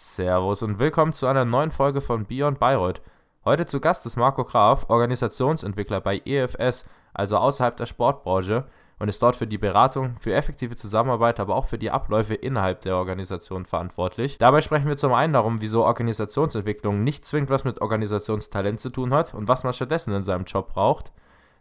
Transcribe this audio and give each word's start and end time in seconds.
Servus 0.00 0.62
und 0.62 0.78
willkommen 0.78 1.12
zu 1.12 1.26
einer 1.26 1.44
neuen 1.44 1.72
Folge 1.72 2.00
von 2.00 2.24
Beyond 2.24 2.60
Bayreuth. 2.60 3.02
Heute 3.44 3.66
zu 3.66 3.80
Gast 3.80 4.06
ist 4.06 4.14
Marco 4.14 4.44
Graf, 4.44 4.88
Organisationsentwickler 4.90 6.00
bei 6.00 6.22
EFS, 6.24 6.84
also 7.12 7.36
außerhalb 7.38 7.76
der 7.76 7.86
Sportbranche, 7.86 8.64
und 9.00 9.08
ist 9.08 9.20
dort 9.20 9.34
für 9.34 9.48
die 9.48 9.58
Beratung, 9.58 10.14
für 10.20 10.32
effektive 10.32 10.76
Zusammenarbeit, 10.76 11.40
aber 11.40 11.56
auch 11.56 11.64
für 11.64 11.78
die 11.78 11.90
Abläufe 11.90 12.34
innerhalb 12.34 12.82
der 12.82 12.94
Organisation 12.94 13.64
verantwortlich. 13.64 14.38
Dabei 14.38 14.60
sprechen 14.60 14.86
wir 14.86 14.96
zum 14.96 15.12
einen 15.12 15.32
darum, 15.32 15.60
wieso 15.60 15.84
Organisationsentwicklung 15.84 17.02
nicht 17.02 17.26
zwingend 17.26 17.50
was 17.50 17.64
mit 17.64 17.80
Organisationstalent 17.80 18.78
zu 18.78 18.90
tun 18.90 19.12
hat 19.12 19.34
und 19.34 19.48
was 19.48 19.64
man 19.64 19.72
stattdessen 19.72 20.14
in 20.14 20.22
seinem 20.22 20.44
Job 20.44 20.72
braucht, 20.72 21.10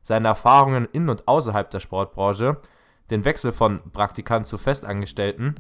seine 0.03 0.27
Erfahrungen 0.27 0.87
in 0.91 1.09
und 1.09 1.27
außerhalb 1.27 1.71
der 1.71 1.79
Sportbranche, 1.79 2.57
den 3.09 3.25
Wechsel 3.25 3.51
von 3.51 3.81
Praktikant 3.91 4.45
zu 4.45 4.59
Festangestellten 4.59 5.55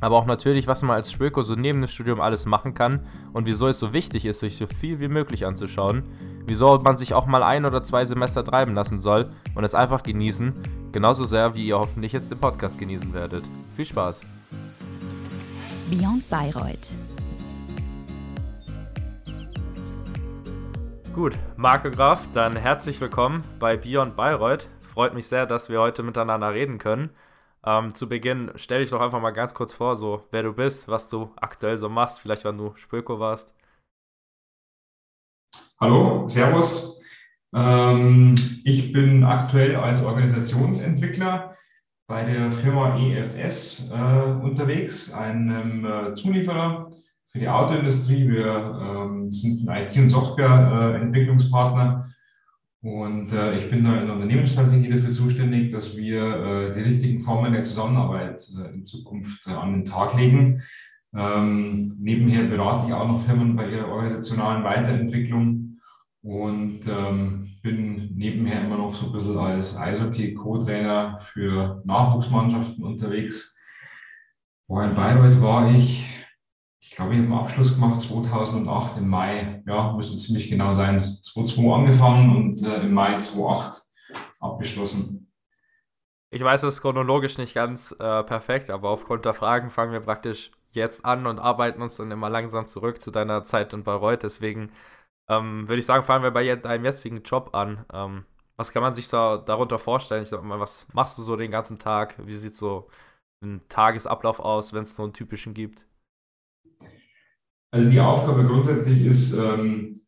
aber 0.00 0.16
auch 0.16 0.26
natürlich, 0.26 0.66
was 0.66 0.82
man 0.82 0.96
als 0.96 1.10
Spöko 1.10 1.42
so 1.42 1.54
neben 1.54 1.80
dem 1.80 1.88
Studium 1.88 2.20
alles 2.20 2.44
machen 2.46 2.74
kann 2.74 3.06
und 3.32 3.46
wieso 3.46 3.66
es 3.66 3.78
so 3.78 3.92
wichtig 3.92 4.26
ist, 4.26 4.40
sich 4.40 4.56
so 4.56 4.66
viel 4.66 5.00
wie 5.00 5.08
möglich 5.08 5.46
anzuschauen. 5.46 6.02
Wieso 6.46 6.78
man 6.78 6.96
sich 6.96 7.14
auch 7.14 7.26
mal 7.26 7.42
ein 7.42 7.64
oder 7.64 7.82
zwei 7.82 8.04
Semester 8.04 8.44
treiben 8.44 8.74
lassen 8.74 9.00
soll 9.00 9.26
und 9.54 9.64
es 9.64 9.74
einfach 9.74 10.02
genießen. 10.02 10.54
Genauso 10.92 11.24
sehr, 11.24 11.54
wie 11.54 11.66
ihr 11.66 11.78
hoffentlich 11.78 12.12
jetzt 12.12 12.30
den 12.30 12.38
Podcast 12.38 12.78
genießen 12.78 13.12
werdet. 13.14 13.44
Viel 13.74 13.86
Spaß! 13.86 14.20
Beyond 15.90 16.28
Bayreuth. 16.28 16.88
Gut, 21.14 21.32
Marco 21.56 21.90
Graf, 21.90 22.20
dann 22.34 22.56
herzlich 22.56 23.00
willkommen 23.00 23.42
bei 23.58 23.76
Beyond 23.76 24.16
Bayreuth. 24.16 24.68
Freut 24.82 25.14
mich 25.14 25.26
sehr, 25.26 25.46
dass 25.46 25.70
wir 25.70 25.80
heute 25.80 26.02
miteinander 26.02 26.52
reden 26.52 26.78
können. 26.78 27.10
Ähm, 27.66 27.92
zu 27.92 28.08
Beginn 28.08 28.52
stell 28.54 28.82
dich 28.82 28.90
doch 28.90 29.00
einfach 29.00 29.20
mal 29.20 29.32
ganz 29.32 29.52
kurz 29.52 29.74
vor, 29.74 29.96
so 29.96 30.22
wer 30.30 30.44
du 30.44 30.52
bist, 30.52 30.86
was 30.86 31.08
du 31.08 31.32
aktuell 31.34 31.76
so 31.76 31.88
machst, 31.88 32.20
vielleicht 32.20 32.44
wann 32.44 32.58
du 32.58 32.72
Spöko 32.76 33.18
warst. 33.18 33.56
Hallo, 35.80 36.28
Servus. 36.28 37.02
Ähm, 37.52 38.36
ich 38.64 38.92
bin 38.92 39.24
aktuell 39.24 39.74
als 39.76 40.04
Organisationsentwickler 40.04 41.56
bei 42.08 42.24
der 42.24 42.52
Firma 42.52 42.96
EFS 42.98 43.90
äh, 43.90 44.30
unterwegs, 44.42 45.12
einem 45.12 45.84
äh, 45.84 46.14
Zulieferer 46.14 46.92
für 47.26 47.40
die 47.40 47.48
Autoindustrie. 47.48 48.28
Wir 48.28 48.78
ähm, 48.80 49.28
sind 49.28 49.68
ein 49.68 49.84
IT- 49.84 49.98
und 49.98 50.10
Softwareentwicklungspartner 50.10 52.14
und 52.86 53.32
äh, 53.32 53.58
ich 53.58 53.68
bin 53.68 53.82
da 53.82 53.98
in 53.98 54.06
der 54.06 54.14
Unternehmensstrategie 54.14 54.88
dafür 54.88 55.10
zuständig, 55.10 55.72
dass 55.72 55.96
wir 55.96 56.22
äh, 56.22 56.72
die 56.72 56.82
richtigen 56.82 57.18
Formen 57.18 57.52
der 57.52 57.64
Zusammenarbeit 57.64 58.48
äh, 58.56 58.74
in 58.74 58.86
Zukunft 58.86 59.44
äh, 59.48 59.50
an 59.50 59.72
den 59.72 59.84
Tag 59.84 60.16
legen. 60.16 60.62
Ähm, 61.12 61.96
nebenher 61.98 62.44
berate 62.44 62.86
ich 62.86 62.92
auch 62.92 63.08
noch 63.08 63.20
Firmen 63.20 63.56
bei 63.56 63.68
ihrer 63.70 63.88
organisationalen 63.88 64.62
Weiterentwicklung 64.62 65.80
und 66.22 66.82
ähm, 66.86 67.48
bin 67.60 68.14
nebenher 68.14 68.64
immer 68.64 68.76
noch 68.76 68.94
so 68.94 69.06
ein 69.06 69.12
bisschen 69.14 69.36
als 69.36 69.76
Eishockey-Co-Trainer 69.76 71.18
für 71.18 71.82
Nachwuchsmannschaften 71.84 72.84
unterwegs. 72.84 73.58
Vorher 74.68 74.90
in 74.90 74.96
Bayreuth 74.96 75.42
war 75.42 75.74
ich 75.74 76.08
ich 76.96 76.98
glaube, 76.98 77.12
ich 77.12 77.20
habe 77.20 77.30
einen 77.30 77.40
Abschluss 77.40 77.74
gemacht 77.74 78.00
2008 78.00 78.96
im 78.96 79.08
Mai, 79.10 79.62
ja, 79.66 79.92
müsste 79.92 80.16
ziemlich 80.16 80.48
genau 80.48 80.72
sein, 80.72 81.04
2002 81.04 81.74
angefangen 81.74 82.34
und 82.34 82.62
äh, 82.66 82.84
im 82.84 82.94
Mai 82.94 83.18
2008 83.18 83.82
abgeschlossen. 84.40 85.30
Ich 86.30 86.42
weiß, 86.42 86.62
es 86.62 86.76
ist 86.76 86.80
chronologisch 86.80 87.36
nicht 87.36 87.52
ganz 87.52 87.94
äh, 87.98 88.22
perfekt, 88.22 88.70
aber 88.70 88.88
aufgrund 88.88 89.26
der 89.26 89.34
Fragen 89.34 89.68
fangen 89.68 89.92
wir 89.92 90.00
praktisch 90.00 90.52
jetzt 90.70 91.04
an 91.04 91.26
und 91.26 91.38
arbeiten 91.38 91.82
uns 91.82 91.96
dann 91.96 92.10
immer 92.10 92.30
langsam 92.30 92.64
zurück 92.64 93.02
zu 93.02 93.10
deiner 93.10 93.44
Zeit 93.44 93.74
in 93.74 93.84
Bayreuth. 93.84 94.22
Deswegen 94.22 94.72
ähm, 95.28 95.68
würde 95.68 95.80
ich 95.80 95.86
sagen, 95.86 96.02
fangen 96.02 96.24
wir 96.24 96.30
bei 96.30 96.56
deinem 96.56 96.86
jetzigen 96.86 97.22
Job 97.24 97.54
an. 97.54 97.84
Ähm, 97.92 98.24
was 98.56 98.72
kann 98.72 98.80
man 98.82 98.94
sich 98.94 99.08
so 99.08 99.36
darunter 99.36 99.78
vorstellen? 99.78 100.22
Ich 100.22 100.30
sag 100.30 100.42
mal, 100.42 100.60
was 100.60 100.86
machst 100.94 101.18
du 101.18 101.22
so 101.22 101.36
den 101.36 101.50
ganzen 101.50 101.78
Tag? 101.78 102.14
Wie 102.26 102.32
sieht 102.32 102.56
so 102.56 102.88
ein 103.42 103.60
Tagesablauf 103.68 104.40
aus, 104.40 104.72
wenn 104.72 104.84
es 104.84 104.96
so 104.96 105.02
einen 105.02 105.12
typischen 105.12 105.52
gibt? 105.52 105.86
Also 107.76 107.90
die 107.90 108.00
Aufgabe 108.00 108.46
grundsätzlich 108.46 109.04
ist, 109.04 109.36
ähm, 109.36 110.00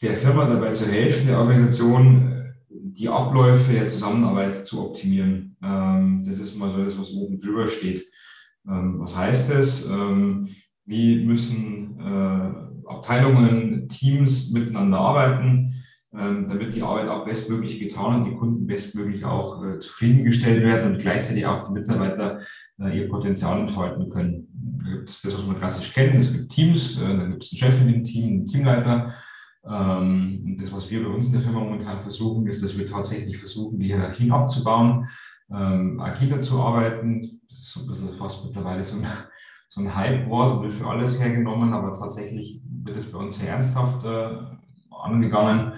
der 0.00 0.16
Firma 0.16 0.46
dabei 0.46 0.72
zu 0.72 0.90
helfen, 0.90 1.26
der 1.26 1.38
Organisation 1.38 2.54
die 2.70 3.06
Abläufe 3.06 3.74
der 3.74 3.86
Zusammenarbeit 3.86 4.66
zu 4.66 4.80
optimieren. 4.82 5.58
Ähm, 5.62 6.24
das 6.24 6.38
ist 6.38 6.56
mal 6.56 6.70
so 6.70 6.82
das, 6.82 6.98
was 6.98 7.12
oben 7.12 7.38
drüber 7.38 7.68
steht. 7.68 8.02
Ähm, 8.66 8.98
was 8.98 9.14
heißt 9.14 9.52
das? 9.52 9.90
wie 10.86 11.24
müssen 11.24 12.00
äh, 12.00 12.88
Abteilungen, 12.88 13.86
Teams 13.90 14.52
miteinander 14.52 14.98
arbeiten, 14.98 15.79
damit 16.12 16.74
die 16.74 16.82
Arbeit 16.82 17.08
auch 17.08 17.24
bestmöglich 17.24 17.78
getan 17.78 18.16
und 18.16 18.24
die 18.24 18.36
Kunden 18.36 18.66
bestmöglich 18.66 19.24
auch 19.24 19.64
äh, 19.64 19.78
zufriedengestellt 19.78 20.62
werden 20.64 20.92
und 20.92 20.98
gleichzeitig 21.00 21.46
auch 21.46 21.68
die 21.68 21.72
Mitarbeiter 21.72 22.40
ihr 22.78 23.08
Potenzial 23.08 23.60
entfalten 23.60 24.08
können 24.08 24.48
gibt 24.90 25.10
es 25.10 25.22
das, 25.22 25.34
was 25.34 25.46
man 25.46 25.56
klassisch 25.56 25.92
kennt. 25.92 26.14
Es 26.14 26.32
gibt 26.32 26.52
Teams, 26.52 27.00
äh, 27.00 27.06
dann 27.06 27.30
gibt 27.30 27.44
es 27.44 27.52
einen 27.52 27.58
Chef 27.58 27.80
in 27.80 27.92
dem 27.92 28.04
Team, 28.04 28.26
einen 28.26 28.46
Teamleiter. 28.46 29.14
Ähm, 29.64 30.42
und 30.44 30.56
das, 30.60 30.72
was 30.72 30.90
wir 30.90 31.04
bei 31.04 31.10
uns 31.10 31.26
in 31.26 31.32
der 31.32 31.40
Firma 31.40 31.60
momentan 31.60 32.00
versuchen, 32.00 32.46
ist, 32.46 32.62
dass 32.62 32.78
wir 32.78 32.86
tatsächlich 32.86 33.38
versuchen, 33.38 33.78
die 33.78 33.86
Hierarchien 33.86 34.32
abzubauen, 34.32 35.08
ähm, 35.52 36.00
agiler 36.00 36.40
zu 36.40 36.60
arbeiten. 36.60 37.40
Das 37.48 37.58
ist 37.58 37.72
so 37.72 37.80
ein 37.80 37.86
bisschen 37.88 38.14
fast 38.14 38.44
mittlerweile 38.44 38.84
so 38.84 38.98
ein, 38.98 39.06
so 39.68 39.80
ein 39.80 39.94
Hype-Wort 39.94 40.62
wird 40.62 40.72
für 40.72 40.86
alles 40.86 41.22
hergenommen, 41.22 41.72
aber 41.72 41.92
tatsächlich 41.92 42.62
wird 42.84 42.96
es 42.96 43.10
bei 43.10 43.18
uns 43.18 43.38
sehr 43.38 43.50
ernsthaft 43.50 44.04
äh, 44.04 44.38
angegangen. 45.04 45.72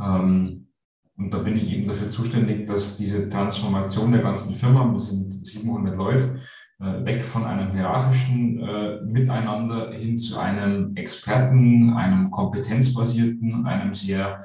Ähm, 0.00 0.68
und 1.16 1.32
da 1.32 1.38
bin 1.38 1.56
ich 1.56 1.72
eben 1.72 1.88
dafür 1.88 2.08
zuständig, 2.08 2.66
dass 2.66 2.96
diese 2.96 3.28
Transformation 3.28 4.12
der 4.12 4.22
ganzen 4.22 4.54
Firma, 4.54 4.90
wir 4.92 5.00
sind 5.00 5.44
700 5.44 5.96
Leute, 5.96 6.40
äh, 6.80 7.04
weg 7.04 7.24
von 7.24 7.44
einem 7.44 7.72
hierarchischen 7.72 8.60
äh, 8.60 9.00
Miteinander 9.02 9.92
hin 9.92 10.16
zu 10.18 10.38
einem 10.38 10.94
Experten, 10.94 11.92
einem 11.94 12.30
kompetenzbasierten, 12.30 13.66
einem 13.66 13.94
sehr 13.94 14.44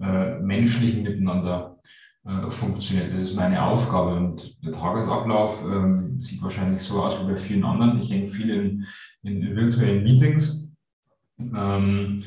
äh, 0.00 0.38
menschlichen 0.38 1.02
Miteinander 1.02 1.80
äh, 2.24 2.52
funktioniert. 2.52 3.12
Das 3.12 3.22
ist 3.22 3.36
meine 3.36 3.60
Aufgabe 3.64 4.14
und 4.14 4.64
der 4.64 4.70
Tagesablauf 4.70 5.64
ähm, 5.68 6.22
sieht 6.22 6.40
wahrscheinlich 6.40 6.82
so 6.82 7.02
aus 7.02 7.20
wie 7.20 7.32
bei 7.32 7.36
vielen 7.36 7.64
anderen. 7.64 7.98
Ich 7.98 8.12
hänge 8.12 8.28
viel 8.28 8.50
in, 8.50 8.86
in 9.24 9.56
virtuellen 9.56 10.04
Meetings 10.04 10.72
ähm, 11.38 12.22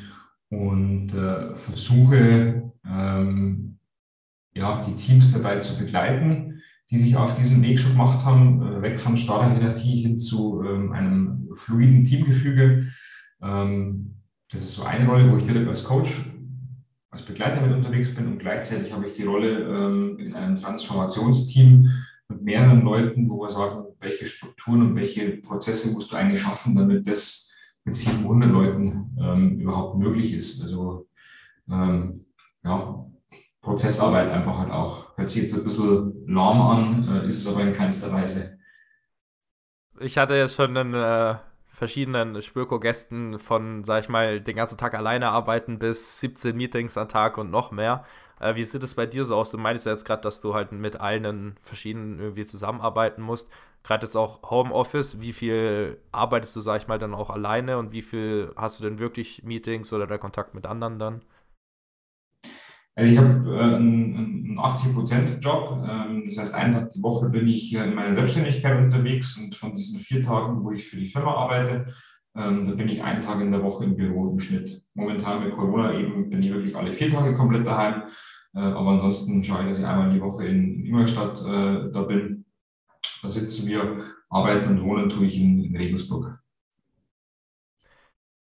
und 0.50 1.14
äh, 1.14 1.56
versuche 1.56 2.72
ähm, 2.86 3.80
ja, 4.54 4.82
die 4.82 4.96
Teams 4.96 5.34
dabei 5.34 5.60
zu 5.60 5.84
begleiten 5.84 6.56
die 6.92 7.00
sich 7.00 7.16
auf 7.16 7.36
diesen 7.36 7.64
Weg 7.64 7.80
schon 7.80 7.94
gemacht 7.94 8.24
haben, 8.26 8.62
äh, 8.62 8.82
weg 8.82 9.00
von 9.00 9.18
starrer 9.18 9.52
Hierarchie 9.52 10.02
hin 10.02 10.20
zu 10.20 10.64
ähm, 10.64 10.92
einem 10.92 11.50
fluiden 11.54 12.04
Teamgefüge. 12.04 12.88
Ähm, 13.42 14.16
das 14.52 14.62
ist 14.62 14.76
so 14.76 14.84
eine 14.84 15.08
Rolle, 15.08 15.32
wo 15.32 15.38
ich 15.38 15.44
direkt 15.44 15.68
als 15.68 15.84
Coach, 15.84 16.22
als 17.10 17.24
Begleiter 17.24 17.62
mit 17.62 17.76
unterwegs 17.76 18.14
bin 18.14 18.28
und 18.28 18.40
gleichzeitig 18.40 18.94
habe 18.94 19.08
ich 19.08 19.14
die 19.14 19.24
Rolle 19.24 19.64
ähm, 19.64 20.20
in 20.20 20.36
einem 20.36 20.58
Transformationsteam 20.58 21.90
mit 22.28 22.44
mehreren 22.44 22.82
Leuten, 22.82 23.30
wo 23.30 23.42
wir 23.42 23.50
sagen, 23.50 23.86
welche 24.00 24.28
Strukturen 24.28 24.82
und 24.82 24.96
welche 24.96 25.38
Prozesse 25.38 25.92
musst 25.92 26.12
du 26.12 26.16
eigentlich 26.16 26.42
schaffen, 26.42 26.76
damit 26.76 27.08
das 27.08 27.55
mit 27.86 27.96
700 27.96 28.52
Leuten 28.52 29.16
ähm, 29.20 29.60
überhaupt 29.60 29.98
möglich 29.98 30.34
ist. 30.34 30.62
Also 30.62 31.08
ähm, 31.70 32.26
ja, 32.64 33.06
Prozessarbeit 33.62 34.32
einfach 34.32 34.58
halt 34.58 34.72
auch. 34.72 35.18
Hört 35.18 35.30
sich 35.30 35.44
jetzt 35.44 35.56
ein 35.56 35.64
bisschen 35.64 36.26
lahm 36.28 36.62
an, 36.62 37.08
äh, 37.08 37.28
ist 37.28 37.40
es 37.40 37.48
aber 37.48 37.62
in 37.62 37.74
keinster 37.74 38.12
Weise. 38.12 38.60
Ich 40.00 40.18
hatte 40.18 40.36
jetzt 40.36 40.56
schon 40.56 40.76
in 40.76 40.94
äh, 40.94 41.36
verschiedenen 41.70 42.42
Spürko-Gästen 42.42 43.40
von, 43.40 43.84
sag 43.84 44.04
ich 44.04 44.10
mal, 44.10 44.42
den 44.42 44.56
ganzen 44.56 44.78
Tag 44.78 44.94
alleine 44.94 45.30
arbeiten 45.30 45.80
bis 45.80 46.20
17 46.20 46.56
Meetings 46.56 46.98
am 46.98 47.08
Tag 47.08 47.38
und 47.38 47.52
noch 47.52 47.72
mehr. 47.72 48.04
Äh, 48.46 48.56
wie 48.56 48.64
sieht 48.64 48.84
es 48.84 48.94
bei 48.94 49.08
dir 49.08 49.26
so 49.26 49.36
aus? 49.36 49.50
Du 49.52 49.58
meinst 49.58 49.86
ja 49.86 49.92
jetzt 49.92 50.06
gerade, 50.06 50.22
dass 50.22 50.40
du 50.40 50.54
halt 50.54 50.72
mit 50.72 51.00
allen 51.00 51.56
verschiedenen 51.64 52.20
irgendwie 52.20 52.46
zusammenarbeiten 52.46 53.22
musst. 53.24 53.50
Gerade 53.84 54.06
jetzt 54.06 54.16
auch 54.16 54.52
Homeoffice. 54.52 55.20
Wie 55.20 55.34
viel 55.34 55.98
arbeitest 56.12 56.56
du, 56.56 56.60
sag 56.60 56.82
ich 56.82 56.88
mal, 56.88 57.00
dann 57.00 57.16
auch 57.16 57.32
alleine 57.32 57.80
und 57.80 57.92
wie 57.92 58.04
viel 58.04 58.52
hast 58.56 58.80
du 58.80 58.84
denn 58.84 59.00
wirklich 59.00 59.44
Meetings 59.44 59.92
oder 59.94 60.06
der 60.06 60.20
Kontakt 60.20 60.54
mit 60.54 60.68
anderen 60.68 61.00
dann? 61.00 61.22
Also 62.96 63.12
ich 63.12 63.18
habe 63.18 63.58
äh, 63.58 63.76
einen 63.76 64.60
80-Prozent-Job. 64.60 65.84
Ähm, 65.88 66.24
das 66.26 66.38
heißt, 66.38 66.56
einen 66.56 66.74
Tag 66.74 66.92
die 66.92 67.02
Woche 67.02 67.30
bin 67.30 67.48
ich 67.48 67.74
in 67.74 67.96
meiner 67.96 68.14
Selbstständigkeit 68.14 68.78
unterwegs 68.78 69.38
und 69.38 69.56
von 69.56 69.74
diesen 69.74 70.00
vier 70.00 70.22
Tagen, 70.22 70.64
wo 70.64 70.72
ich 70.72 70.88
für 70.88 70.98
die 70.98 71.08
Firma 71.08 71.34
arbeite, 71.34 71.88
ähm, 72.36 72.66
da 72.66 72.74
bin 72.74 72.90
ich 72.90 73.02
einen 73.02 73.22
Tag 73.22 73.42
in 73.42 73.52
der 73.52 73.64
Woche 73.64 73.86
im 73.86 73.96
Büro 73.96 74.30
im 74.30 74.40
Schnitt. 74.40 74.84
Momentan 74.94 75.44
mit 75.44 75.56
Corona 75.56 75.94
eben 75.94 76.30
bin 76.30 76.44
ich 76.44 76.52
wirklich 76.52 76.76
alle 76.76 76.94
vier 76.94 77.10
Tage 77.10 77.36
komplett 77.36 77.66
daheim. 77.66 78.04
Äh, 78.56 78.60
aber 78.60 78.92
ansonsten 78.92 79.44
schaue 79.44 79.64
ich, 79.64 79.70
dass 79.70 79.80
ich 79.80 79.86
einmal 79.86 80.12
die 80.12 80.22
Woche 80.22 80.46
in 80.46 80.86
Ingolstadt 80.86 81.40
äh, 81.42 81.92
da 81.92 82.04
bin. 82.04 82.46
Da 83.22 83.30
sitzen 83.30 83.68
wir, 83.68 84.00
arbeiten 84.30 84.78
und 84.80 84.84
wohnen 84.84 85.10
tue 85.10 85.26
ich 85.26 85.40
in, 85.40 85.64
in 85.64 85.76
Regensburg. 85.76 86.40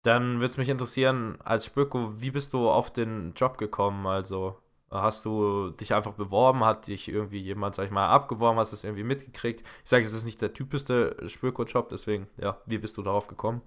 Dann 0.02 0.36
würde 0.40 0.46
es 0.46 0.56
mich 0.56 0.68
interessieren, 0.68 1.38
als 1.42 1.66
Spöko, 1.66 2.20
wie 2.20 2.30
bist 2.30 2.52
du 2.52 2.68
auf 2.70 2.92
den 2.92 3.32
Job 3.34 3.58
gekommen? 3.58 4.06
Also 4.06 4.56
hast 4.90 5.24
du 5.24 5.70
dich 5.70 5.92
einfach 5.94 6.14
beworben, 6.14 6.64
hat 6.64 6.86
dich 6.86 7.08
irgendwie 7.08 7.40
jemand, 7.40 7.74
sag 7.74 7.86
ich 7.86 7.90
mal, 7.90 8.08
abgeworben, 8.08 8.58
hast 8.58 8.72
du 8.72 8.76
es 8.76 8.84
irgendwie 8.84 9.04
mitgekriegt? 9.04 9.62
Ich 9.84 9.90
sage, 9.90 10.06
es 10.06 10.12
ist 10.12 10.24
nicht 10.24 10.40
der 10.40 10.54
typischste 10.54 11.16
Spöko-Job, 11.28 11.88
deswegen, 11.90 12.28
ja, 12.38 12.58
wie 12.66 12.78
bist 12.78 12.96
du 12.96 13.02
darauf 13.02 13.26
gekommen? 13.26 13.60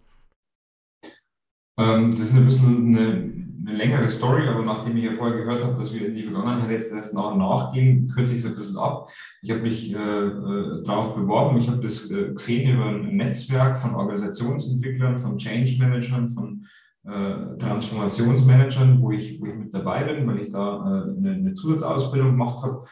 Ähm, 1.77 2.11
das 2.11 2.19
ist 2.19 2.35
ein 2.35 2.45
bisschen 2.45 2.95
eine, 2.95 3.33
eine 3.65 3.77
längere 3.77 4.09
Story, 4.09 4.47
aber 4.47 4.63
nachdem 4.63 4.97
ich 4.97 5.05
ja 5.05 5.13
vorher 5.13 5.37
gehört 5.37 5.63
habe, 5.63 5.77
dass 5.77 5.93
wir 5.93 6.07
in 6.07 6.13
die 6.13 6.23
Vergangenheit 6.23 6.69
jetzt 6.69 6.93
erst 6.93 7.13
nach 7.13 7.31
und 7.31 7.39
nach 7.39 7.73
gehen, 7.73 8.09
kürze 8.09 8.33
ich 8.33 8.39
es 8.39 8.47
ein 8.47 8.55
bisschen 8.55 8.77
ab. 8.77 9.09
Ich 9.41 9.51
habe 9.51 9.61
mich 9.61 9.93
äh, 9.93 9.97
äh, 9.97 10.83
darauf 10.83 11.15
beworben. 11.15 11.57
Ich 11.57 11.69
habe 11.69 11.81
das 11.81 12.09
äh, 12.11 12.33
gesehen 12.33 12.73
über 12.73 12.87
ein 12.87 13.15
Netzwerk 13.15 13.77
von 13.77 13.95
Organisationsentwicklern, 13.95 15.17
von 15.17 15.37
Change 15.37 15.77
Managern, 15.79 16.29
von 16.29 16.65
äh, 17.05 17.57
Transformationsmanagern, 17.57 19.01
wo 19.01 19.11
ich, 19.11 19.39
wo 19.39 19.45
ich 19.45 19.55
mit 19.55 19.73
dabei 19.73 20.03
bin, 20.03 20.27
weil 20.27 20.39
ich 20.39 20.49
da 20.49 20.77
äh, 20.77 21.17
eine, 21.17 21.31
eine, 21.31 21.53
Zusatzausbildung 21.53 22.31
gemacht 22.31 22.63
habe. 22.63 22.85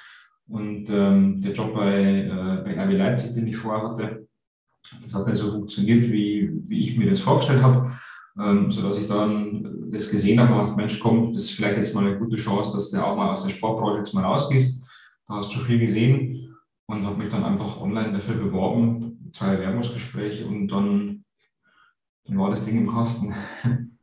Und 0.48 0.90
ähm, 0.90 1.42
der 1.42 1.52
Job 1.52 1.76
bei, 1.76 2.24
äh, 2.24 2.64
bei 2.64 2.84
RB 2.84 2.98
Leipzig, 2.98 3.36
den 3.36 3.48
ich 3.48 3.58
vorher 3.58 3.90
hatte, 3.90 4.28
das 5.02 5.14
hat 5.14 5.28
nicht 5.28 5.38
so 5.38 5.52
funktioniert, 5.52 6.10
wie, 6.12 6.50
wie 6.64 6.84
ich 6.84 6.98
mir 6.98 7.10
das 7.10 7.20
vorgestellt 7.20 7.62
habe 7.62 7.92
ähm, 8.40 8.72
sodass 8.72 8.98
ich 8.98 9.08
dann 9.08 9.90
das 9.92 10.10
gesehen 10.10 10.40
habe 10.40 10.76
Mensch, 10.76 11.00
komm, 11.00 11.34
das 11.34 11.44
ist 11.44 11.52
vielleicht 11.52 11.78
jetzt 11.78 11.94
mal 11.94 12.06
eine 12.06 12.18
gute 12.18 12.38
Chance, 12.38 12.74
dass 12.74 12.90
du 12.90 13.04
auch 13.04 13.16
mal 13.16 13.34
aus 13.34 13.44
der 13.44 13.50
Sportbranche 13.50 14.00
jetzt 14.00 14.14
mal 14.14 14.24
rausgehst. 14.24 14.88
Da 15.28 15.36
hast 15.36 15.50
du 15.50 15.56
schon 15.56 15.66
viel 15.66 15.80
gesehen 15.80 16.56
und 16.88 17.06
habe 17.06 17.18
mich 17.18 17.30
dann 17.30 17.44
einfach 17.44 17.82
online 17.82 18.14
dafür 18.14 18.36
beworben, 18.36 19.30
zwei 19.34 19.56
Bewerbungsgespräche 19.56 20.46
und 20.46 20.68
dann, 20.70 21.26
dann 22.26 22.38
war 22.38 22.50
das 22.50 22.66
Ding 22.66 22.78
im 22.78 22.92
Kasten. 22.92 23.34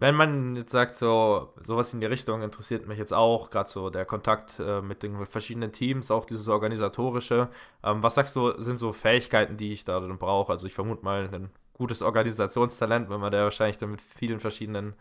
Wenn 0.00 0.14
man 0.14 0.54
jetzt 0.54 0.70
sagt, 0.70 0.94
so 0.94 1.54
sowas 1.60 1.92
in 1.92 2.00
die 2.00 2.06
Richtung 2.06 2.42
interessiert 2.42 2.86
mich 2.86 2.98
jetzt 2.98 3.12
auch, 3.12 3.50
gerade 3.50 3.68
so 3.68 3.90
der 3.90 4.04
Kontakt 4.04 4.60
äh, 4.60 4.80
mit 4.80 5.02
den 5.02 5.26
verschiedenen 5.26 5.72
Teams, 5.72 6.12
auch 6.12 6.24
dieses 6.24 6.46
organisatorische. 6.46 7.48
Ähm, 7.82 8.00
was 8.00 8.14
sagst 8.14 8.36
du, 8.36 8.52
sind 8.60 8.76
so 8.76 8.92
Fähigkeiten, 8.92 9.56
die 9.56 9.72
ich 9.72 9.82
da 9.82 9.98
dann 9.98 10.18
brauche? 10.18 10.52
Also 10.52 10.68
ich 10.68 10.74
vermute 10.74 11.04
mal 11.04 11.24
einen 11.26 11.50
gutes 11.78 12.02
Organisationstalent, 12.02 13.08
wenn 13.08 13.20
man 13.20 13.32
da 13.32 13.44
wahrscheinlich 13.44 13.78
dann 13.78 13.92
mit 13.92 14.00
vielen 14.00 14.40
verschiedenen 14.40 14.94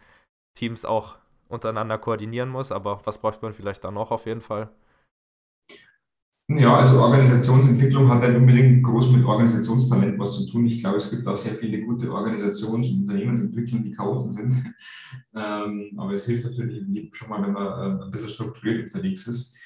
Teams 0.55 0.85
auch 0.85 1.17
untereinander 1.49 1.97
koordinieren 1.97 2.49
muss. 2.49 2.71
Aber 2.71 3.01
was 3.05 3.19
braucht 3.19 3.41
man 3.41 3.53
vielleicht 3.53 3.83
da 3.83 3.91
noch 3.91 4.11
auf 4.11 4.25
jeden 4.25 4.41
Fall? 4.41 4.69
Ja, 6.49 6.77
also 6.77 7.01
Organisationsentwicklung 7.01 8.07
hat 8.09 8.21
nicht 8.21 8.37
unbedingt 8.37 8.81
groß 8.81 9.11
mit 9.11 9.25
Organisationstalent 9.25 10.17
was 10.17 10.37
zu 10.37 10.49
tun. 10.49 10.65
Ich 10.65 10.79
glaube, 10.79 10.95
es 10.95 11.09
gibt 11.09 11.27
auch 11.27 11.35
sehr 11.35 11.53
viele 11.53 11.81
gute 11.81 12.09
Organisations- 12.09 12.89
und 12.89 13.01
Unternehmensentwicklungen, 13.01 13.83
die 13.83 13.91
Chaoten 13.91 14.31
sind. 14.31 14.53
ähm, 15.35 15.91
aber 15.97 16.13
es 16.13 16.25
hilft 16.25 16.45
natürlich 16.45 17.13
schon 17.13 17.29
mal, 17.29 17.43
wenn 17.43 17.51
man 17.51 17.99
äh, 17.99 18.03
ein 18.05 18.11
bisschen 18.11 18.29
strukturiert 18.29 18.85
unterwegs 18.85 19.27
ist. 19.27 19.57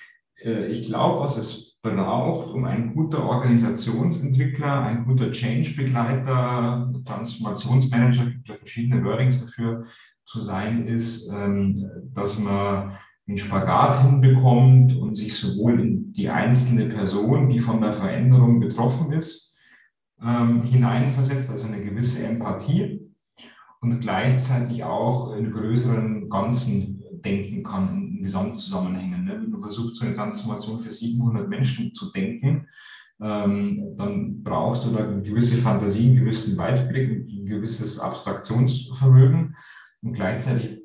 Äh, 0.43 0.67
ich 0.67 0.87
glaube, 0.87 1.23
was 1.23 1.37
es 1.37 1.79
braucht, 1.81 2.53
um 2.53 2.65
ein 2.65 2.93
guter 2.93 3.23
Organisationsentwickler, 3.23 4.81
ein 4.83 5.05
guter 5.05 5.31
Change-Begleiter, 5.31 6.93
Transformationsmanager, 7.05 8.25
gibt 8.25 8.47
ja 8.47 8.55
verschiedene 8.55 9.03
Wordings 9.03 9.41
dafür 9.41 9.85
zu 10.23 10.39
sein, 10.39 10.87
ist, 10.87 11.31
ähm, 11.33 11.89
dass 12.13 12.39
man 12.39 12.91
den 13.27 13.37
Spagat 13.37 14.03
hinbekommt 14.03 14.95
und 14.95 15.15
sich 15.15 15.35
sowohl 15.35 15.79
in 15.79 16.13
die 16.13 16.29
einzelne 16.29 16.85
Person, 16.85 17.49
die 17.49 17.59
von 17.59 17.81
der 17.81 17.93
Veränderung 17.93 18.59
betroffen 18.59 19.11
ist, 19.13 19.57
ähm, 20.23 20.63
hineinversetzt, 20.63 21.49
also 21.49 21.67
eine 21.67 21.83
gewisse 21.83 22.27
Empathie 22.27 22.99
und 23.81 23.99
gleichzeitig 24.01 24.83
auch 24.83 25.35
in 25.35 25.51
größeren 25.51 26.29
Ganzen 26.29 27.03
denken 27.23 27.63
kann, 27.63 28.17
in 28.17 28.23
Gesamtzusammenhängen. 28.23 29.25
Wenn 29.61 29.69
du 29.69 29.75
versuchst, 29.75 29.95
so 29.97 30.05
eine 30.05 30.15
Transformation 30.15 30.79
für 30.79 30.91
700 30.91 31.47
Menschen 31.47 31.93
zu 31.93 32.11
denken, 32.11 32.67
ähm, 33.21 33.95
dann 33.95 34.41
brauchst 34.43 34.85
du 34.85 34.91
da 34.91 35.07
eine 35.07 35.21
gewisse 35.21 35.57
Fantasie, 35.57 36.07
einen 36.07 36.15
gewissen 36.15 36.57
Weitblick, 36.57 37.29
ein 37.29 37.45
gewisses 37.45 37.99
Abstraktionsvermögen 37.99 39.55
und 40.01 40.13
gleichzeitig 40.13 40.79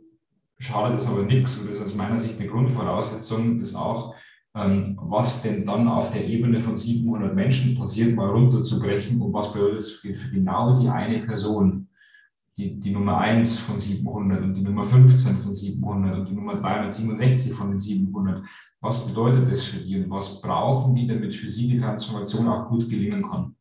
schadet 0.58 1.00
es 1.00 1.06
aber 1.06 1.23
nichts, 1.23 1.58
und 1.58 1.70
das 1.70 1.78
ist 1.78 1.84
aus 1.84 1.94
meiner 1.94 2.20
Sicht 2.20 2.38
eine 2.38 2.49
Grundvoraussetzung, 2.49 3.61
ist 3.61 3.75
auch, 3.75 4.14
ähm, 4.55 4.99
was 5.00 5.43
denn 5.43 5.67
dann 5.67 5.88
auf 5.88 6.11
der 6.11 6.26
Ebene 6.26 6.61
von 6.61 6.76
700 6.76 7.34
Menschen 7.34 7.76
passiert, 7.76 8.14
mal 8.14 8.29
runterzubrechen 8.29 9.20
und 9.20 9.32
was 9.32 9.52
bedeutet 9.52 9.84
für, 9.84 10.14
für 10.14 10.31
genau 10.31 10.79
die 10.79 10.88
eine 10.88 11.20
Person 11.20 11.86
die, 12.56 12.81
die 12.81 12.91
Nummer 12.91 13.19
1 13.19 13.58
von 13.58 13.79
700 13.79 14.43
und 14.43 14.55
die 14.55 14.62
Nummer 14.62 14.85
15 14.85 15.37
von 15.37 15.53
700 15.55 16.19
und 16.19 16.29
die 16.29 16.35
Nummer 16.35 16.55
367 16.56 17.53
von 17.53 17.70
den 17.70 17.79
700. 17.79 18.47
Was 18.81 19.06
bedeutet 19.06 19.50
das 19.50 19.62
für 19.62 19.79
die 19.79 20.03
und 20.03 20.11
was 20.11 20.41
brauchen 20.41 20.94
die, 20.94 21.06
damit 21.06 21.35
für 21.35 21.50
sie 21.50 21.69
die 21.69 21.81
Transformation 21.81 22.49
auch 22.49 22.69
gut 22.69 22.88
gelingen 22.88 23.23
kann? 23.29 23.56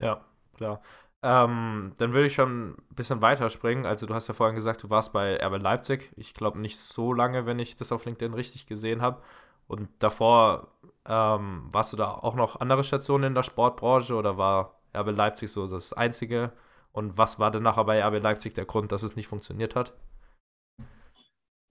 Ja, 0.00 0.24
klar. 0.54 0.80
Ähm, 1.22 1.92
dann 1.98 2.12
würde 2.12 2.26
ich 2.28 2.34
schon 2.34 2.70
ein 2.70 2.94
bisschen 2.94 3.22
weiterspringen. 3.22 3.86
Also 3.86 4.06
du 4.06 4.14
hast 4.14 4.28
ja 4.28 4.34
vorhin 4.34 4.54
gesagt, 4.54 4.82
du 4.84 4.90
warst 4.90 5.12
bei 5.12 5.36
RB 5.44 5.60
Leipzig. 5.60 6.12
Ich 6.16 6.32
glaube 6.34 6.60
nicht 6.60 6.78
so 6.78 7.12
lange, 7.12 7.44
wenn 7.46 7.58
ich 7.58 7.74
das 7.76 7.90
auf 7.90 8.04
LinkedIn 8.04 8.34
richtig 8.34 8.66
gesehen 8.66 9.02
habe. 9.02 9.20
Und 9.66 9.88
davor 9.98 10.68
ähm, 11.04 11.68
warst 11.72 11.92
du 11.92 11.96
da 11.96 12.10
auch 12.12 12.34
noch 12.34 12.60
andere 12.60 12.84
Stationen 12.84 13.24
in 13.24 13.34
der 13.34 13.42
Sportbranche 13.42 14.14
oder 14.14 14.36
war 14.38 14.80
RB 14.96 15.10
Leipzig 15.16 15.50
so 15.50 15.66
das 15.66 15.92
einzige? 15.92 16.52
Und 16.98 17.16
was 17.16 17.38
war 17.38 17.52
denn 17.52 17.62
nachher 17.62 17.84
bei 17.84 18.04
RB 18.04 18.20
Leipzig 18.20 18.54
der 18.54 18.64
Grund, 18.64 18.90
dass 18.90 19.04
es 19.04 19.14
nicht 19.14 19.28
funktioniert 19.28 19.76
hat? 19.76 19.92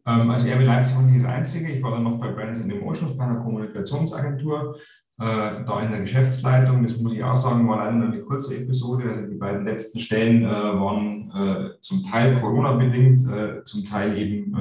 Ähm, 0.06 0.31
also 0.31 0.50
RB 0.50 0.63
Leipzig 0.63 0.95
war 0.95 1.03
nicht 1.03 1.21
das 1.21 1.29
Einzige. 1.29 1.69
Ich 1.69 1.83
war 1.83 1.91
dann 1.91 2.03
noch 2.03 2.18
bei 2.18 2.31
Brands 2.31 2.63
and 2.63 2.71
Emotions, 2.71 3.18
bei 3.18 3.25
einer 3.25 3.41
Kommunikationsagentur, 3.41 4.77
äh, 5.19 5.65
da 5.65 5.81
in 5.81 5.91
der 5.91 6.00
Geschäftsleitung. 6.00 6.81
Das 6.81 6.97
muss 7.00 7.13
ich 7.13 7.21
auch 7.25 7.35
sagen, 7.35 7.68
war 7.68 7.79
leider 7.79 7.91
nur 7.91 8.07
eine 8.07 8.21
kurze 8.21 8.56
Episode. 8.56 9.09
Also 9.09 9.27
die 9.27 9.35
beiden 9.35 9.65
letzten 9.65 10.00
Stellen 10.00 10.45
äh, 10.45 10.50
waren 10.50 11.29
äh, 11.31 11.81
zum 11.81 12.03
Teil 12.03 12.39
Corona-bedingt, 12.39 13.68
zum 13.68 13.83
Teil 13.83 14.18
eben 14.18 14.56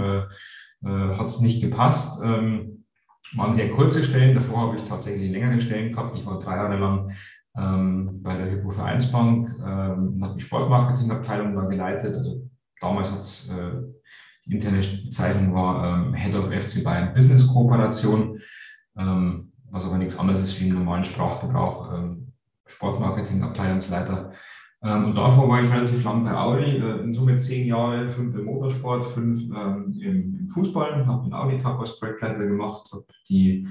hat 0.85 1.27
es 1.27 1.41
nicht 1.41 1.61
gepasst. 1.63 2.23
Ähm, 2.25 2.85
waren 3.35 3.53
sehr 3.53 3.71
kurze 3.71 4.05
Stellen. 4.05 4.35
Davor 4.35 4.69
habe 4.69 4.77
ich 4.77 4.83
tatsächlich 4.83 5.31
längere 5.31 5.61
Stellen 5.61 5.93
gehabt. 5.93 6.17
Ich 6.19 6.27
war 6.27 6.39
drei 6.39 6.57
Jahre 6.57 6.77
lang 6.77 7.13
ähm, 7.59 8.23
bei 8.23 8.37
der 8.37 8.51
Hypo 8.51 8.71
Vereinsbank 8.71 9.49
ähm, 9.59 10.21
habe 10.23 10.35
die 10.35 10.41
Sportmarketingabteilung 10.41 11.55
da 11.55 11.63
geleitet. 11.63 12.15
Also 12.15 12.49
damals 12.81 13.11
hat 13.11 13.21
es 13.21 13.51
äh, 13.51 13.83
die 14.47 14.55
interne 14.55 14.79
Bezeichnung 14.79 15.55
war 15.55 15.85
ähm, 15.85 16.15
Head 16.15 16.35
of 16.35 16.53
FC 16.53 16.85
Bayern 16.85 17.15
Business 17.15 17.49
Kooperation, 17.49 18.41
ähm, 18.97 19.53
was 19.71 19.85
aber 19.85 19.99
nichts 19.99 20.19
anderes 20.19 20.43
ist 20.43 20.61
wie 20.61 20.69
im 20.69 20.75
normalen 20.75 21.05
Sprachgebrauch, 21.05 21.93
ähm, 21.93 22.33
Sportmarketing-Abteilungsleiter. 22.67 24.33
Ähm, 24.83 25.07
und 25.07 25.15
davor 25.17 25.49
war 25.49 25.63
ich 25.63 25.73
relativ 25.73 26.05
lang 26.05 26.25
bei 26.25 26.33
Audi, 26.33 26.77
äh, 26.77 27.01
in 27.01 27.13
Summe 27.13 27.39
zehn 27.39 27.67
Jahre, 27.67 28.09
fünf 28.09 28.37
im 28.37 28.45
Motorsport, 28.45 29.05
fünf 29.05 29.43
im, 29.43 30.01
im, 30.01 30.49
Fußball, 30.49 31.07
habe 31.07 31.25
den 31.25 31.35
Audi 31.35 31.59
Cup 31.59 31.81
als 31.81 31.99
Projektleiter 31.99 32.47
gemacht, 32.47 32.89
habe 32.93 33.05
die 33.29 33.67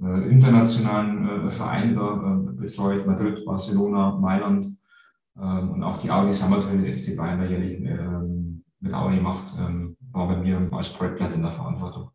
äh, 0.00 0.28
internationalen 0.28 1.46
äh, 1.46 1.50
Vereine 1.50 1.94
da 1.94 2.14
äh, 2.14 2.52
betreut, 2.52 3.06
Madrid, 3.06 3.44
Barcelona, 3.44 4.12
Mailand 4.12 4.78
ähm, 5.40 5.70
und 5.70 5.82
auch 5.82 5.98
die 5.98 6.10
Audi 6.10 6.32
Summer 6.32 6.60
Trail 6.60 6.92
FC 6.92 7.16
Bayern 7.16 7.40
da 7.40 7.46
jährlich 7.46 7.80
ähm, 7.80 8.64
mit 8.80 8.92
Audi 8.94 9.20
macht, 9.20 9.58
ähm, 9.58 9.96
war 10.12 10.28
bei 10.28 10.36
mir 10.36 10.68
als 10.72 10.92
Projektleiter 10.92 11.36
in 11.36 11.42
der 11.42 11.52
Verantwortung. 11.52 12.10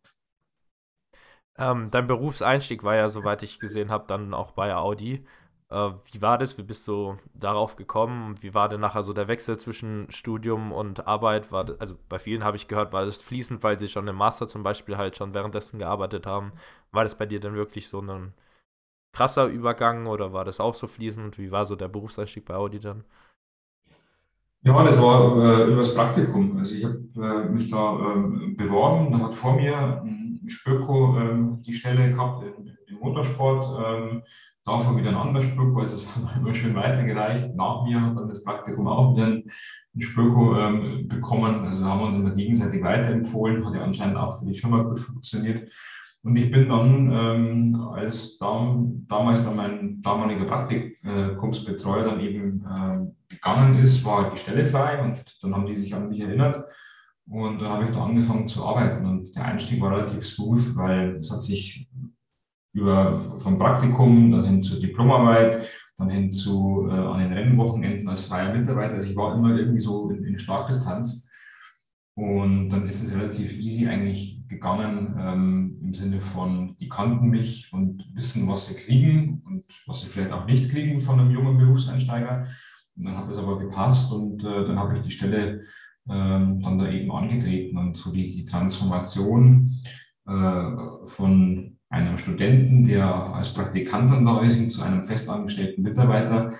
Ähm, 1.58 1.90
dein 1.92 2.08
Berufseinstieg 2.08 2.84
war 2.84 2.96
ja, 2.96 3.10
soweit 3.10 3.44
ich 3.44 3.60
gesehen 3.60 3.92
habe, 3.92 4.06
dann 4.08 4.34
auch 4.34 4.52
bei 4.52 4.76
Audi. 4.76 5.26
Äh, 5.72 5.92
wie 6.12 6.22
war 6.22 6.38
das? 6.38 6.58
Wie 6.58 6.64
bist 6.64 6.88
du 6.88 7.18
darauf 7.34 7.76
gekommen? 7.78 8.36
Wie 8.42 8.54
war 8.54 8.70
denn 8.70 8.82
nachher 8.82 9.04
so 9.04 9.14
der 9.14 9.28
Wechsel 9.30 9.58
zwischen 9.58 10.12
Studium 10.12 10.72
und 10.74 11.08
Arbeit? 11.08 11.52
War 11.52 11.64
das, 11.66 11.80
also 11.80 11.96
bei 12.10 12.20
vielen 12.20 12.44
habe 12.44 12.58
ich 12.58 12.68
gehört, 12.68 12.94
war 12.94 13.06
das 13.06 13.22
fließend, 13.22 13.64
weil 13.64 13.80
sie 13.80 13.88
schon 13.88 14.08
im 14.08 14.16
Master 14.18 14.48
zum 14.48 14.64
Beispiel 14.64 14.98
halt 14.98 15.18
schon 15.18 15.34
währenddessen 15.34 15.80
gearbeitet 15.80 16.28
haben. 16.28 16.52
War 16.92 17.06
das 17.06 17.16
bei 17.18 17.26
dir 17.26 17.40
dann 17.40 17.56
wirklich 17.56 17.88
so 17.88 18.02
ein 18.02 18.34
krasser 19.14 19.48
Übergang 19.48 20.08
oder 20.08 20.34
war 20.34 20.46
das 20.46 20.60
auch 20.60 20.76
so 20.76 20.88
fließend? 20.88 21.38
Wie 21.38 21.52
war 21.52 21.66
so 21.66 21.76
der 21.76 21.88
Berufseinstieg 21.90 22.46
bei 22.46 22.56
Audi 22.56 22.80
dann? 22.80 23.06
Ja, 24.64 24.84
das 24.84 25.02
war 25.02 25.38
äh, 25.38 25.72
übers 25.72 25.96
Praktikum. 25.96 26.58
Also 26.58 26.76
ich 26.76 26.86
habe 26.86 27.00
äh, 27.18 27.50
mich 27.50 27.70
da 27.70 27.96
äh, 27.96 28.54
beworben. 28.56 29.12
Da 29.12 29.20
hat 29.26 29.36
vor 29.36 29.56
mir 29.56 30.02
ein 30.04 30.42
Spöko 30.48 31.18
ähm, 31.18 31.62
die 31.64 31.74
Stelle 31.74 32.12
gehabt 32.12 32.44
im, 32.44 32.78
im 32.88 33.00
Motorsport. 33.00 34.22
Davon 34.64 34.98
wieder 34.98 35.10
ein 35.10 35.16
anderer 35.16 35.42
Spöko, 35.42 35.80
also 35.80 35.96
es 35.96 36.16
hat 36.16 36.38
immer 36.38 36.54
schön 36.54 36.76
weitergereicht. 36.76 37.56
Nach 37.56 37.84
mir 37.84 38.02
hat 38.02 38.16
dann 38.16 38.28
das 38.28 38.44
Praktikum 38.44 38.88
auch 38.88 39.16
wieder 39.16 39.28
ein, 39.28 39.44
Spöko 40.00 40.58
ähm, 40.58 41.08
bekommen. 41.10 41.66
Also 41.66 41.84
haben 41.86 42.00
wir 42.00 42.08
uns 42.08 42.16
immer 42.16 42.32
gegenseitig 42.32 42.82
weiterempfohlen, 42.82 43.66
hat 43.66 43.76
ja 43.76 43.84
anscheinend 43.84 44.18
auch 44.18 44.40
für 44.40 44.46
die 44.46 44.58
Firma 44.58 44.84
gut 44.84 45.02
funktioniert. 45.02 45.70
Und 46.24 46.36
ich 46.38 46.52
bin 46.52 46.70
dann, 46.70 47.12
ähm, 47.12 47.76
als 47.94 48.38
dam, 48.38 49.06
damals 49.10 49.44
dann 49.44 49.56
mein 49.56 50.02
damaliger 50.02 50.46
Praktikumsbetreuer 50.46 52.06
dann 52.06 52.20
eben 52.20 52.64
äh, 52.64 53.34
gegangen 53.34 53.80
ist, 53.80 54.06
war 54.06 54.32
die 54.32 54.38
Stelle 54.38 54.68
frei 54.68 55.02
und 55.02 55.22
dann 55.42 55.56
haben 55.56 55.66
die 55.66 55.76
sich 55.76 55.94
an 55.96 56.10
mich 56.10 56.20
erinnert 56.22 56.64
und 57.28 57.60
dann 57.60 57.72
habe 57.72 57.86
ich 57.86 57.92
da 57.92 58.04
angefangen 58.04 58.48
zu 58.48 58.66
arbeiten 58.66 59.06
und 59.06 59.36
der 59.36 59.46
Einstieg 59.46 59.82
war 59.82 59.92
relativ 59.92 60.28
smooth, 60.28 60.76
weil 60.76 61.16
es 61.16 61.32
hat 61.32 61.42
sich 61.42 61.90
über 62.74 63.18
vom 63.18 63.58
Praktikum 63.58 64.32
dann 64.32 64.46
hin 64.46 64.64
zur 64.64 64.80
Diplomarbeit, 64.80 65.68
dann 65.98 66.10
hin 66.10 66.32
zu 66.32 66.88
äh, 66.90 66.94
an 66.94 67.20
den 67.20 67.34
Rennwochenenden 67.34 68.08
als 68.08 68.22
freier 68.22 68.54
Mitarbeiter. 68.54 68.96
Also 68.96 69.10
ich 69.10 69.16
war 69.16 69.36
immer 69.36 69.56
irgendwie 69.56 69.82
so 69.82 70.10
in, 70.10 70.24
in 70.24 70.38
Startdistanz 70.38 71.30
und 72.16 72.70
dann 72.70 72.88
ist 72.88 73.04
es 73.04 73.16
relativ 73.16 73.58
easy 73.58 73.88
eigentlich 73.88 74.42
gegangen 74.48 75.16
ähm, 75.20 75.80
im 75.82 75.94
Sinne 75.94 76.20
von, 76.20 76.76
die 76.76 76.90
kannten 76.90 77.30
mich 77.30 77.72
und 77.72 78.06
wissen, 78.14 78.48
was 78.48 78.68
sie 78.68 78.76
kriegen 78.76 79.42
und 79.46 79.66
was 79.88 80.02
sie 80.02 80.08
vielleicht 80.08 80.34
auch 80.34 80.46
nicht 80.46 80.70
kriegen 80.70 81.00
von 81.02 81.20
einem 81.20 81.32
jungen 81.32 81.58
Berufseinsteiger. 81.58 82.48
Und 82.98 83.06
dann 83.06 83.18
hat 83.18 83.30
das 83.30 83.38
aber 83.38 83.58
gepasst 83.60 84.12
und 84.12 84.44
äh, 84.44 84.66
dann 84.68 84.78
habe 84.78 84.98
ich 84.98 85.04
die 85.04 85.12
Stelle 85.12 85.64
ähm, 86.10 86.60
dann 86.60 86.78
da 86.78 86.90
eben 86.90 87.12
angetreten 87.12 87.78
und 87.78 87.96
so 87.96 88.12
die, 88.12 88.30
die 88.30 88.44
Transformation 88.44 89.72
äh, 90.28 90.72
von 91.06 91.78
einem 91.92 92.18
Studenten, 92.18 92.84
der 92.84 93.06
als 93.06 93.54
Praktikant 93.54 94.12
dann 94.12 94.26
da 94.26 94.42
ist, 94.42 94.72
zu 94.72 94.82
einem 94.82 95.04
festangestellten 95.04 95.84
Mitarbeiter, 95.84 96.54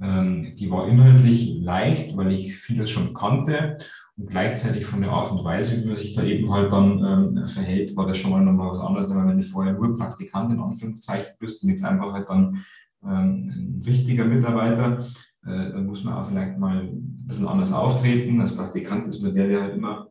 ähm, 0.00 0.54
die 0.56 0.70
war 0.70 0.88
inhaltlich 0.88 1.58
leicht, 1.60 2.16
weil 2.16 2.32
ich 2.32 2.56
vieles 2.56 2.90
schon 2.90 3.14
kannte 3.14 3.78
und 4.16 4.28
gleichzeitig 4.28 4.86
von 4.86 5.00
der 5.00 5.10
Art 5.10 5.32
und 5.32 5.42
Weise, 5.44 5.82
wie 5.82 5.86
man 5.86 5.96
sich 5.96 6.14
da 6.14 6.22
eben 6.22 6.52
halt 6.52 6.70
dann 6.70 7.36
ähm, 7.36 7.48
verhält, 7.48 7.96
war 7.96 8.06
das 8.06 8.18
schon 8.18 8.30
mal 8.30 8.44
nochmal 8.44 8.70
was 8.70 8.80
anderes, 8.80 9.10
wenn 9.10 9.38
du 9.38 9.42
vorher 9.42 9.72
nur 9.72 9.96
Praktikant 9.96 10.52
in 10.52 10.60
Anführungszeichen 10.60 11.34
bist 11.38 11.62
und 11.62 11.70
jetzt 11.70 11.84
einfach 11.84 12.12
halt 12.12 12.28
dann 12.28 12.64
ähm, 13.04 13.80
ein 13.80 13.82
richtiger 13.84 14.24
Mitarbeiter, 14.24 15.06
äh, 15.46 15.72
dann 15.72 15.86
muss 15.86 16.04
man 16.04 16.14
auch 16.14 16.26
vielleicht 16.26 16.58
mal 16.58 16.80
ein 16.80 17.26
bisschen 17.26 17.48
anders 17.48 17.72
auftreten. 17.72 18.40
Als 18.40 18.54
Praktikant 18.54 19.08
ist 19.08 19.22
man 19.22 19.34
der, 19.34 19.48
der 19.48 19.62
halt 19.62 19.74
immer 19.74 20.08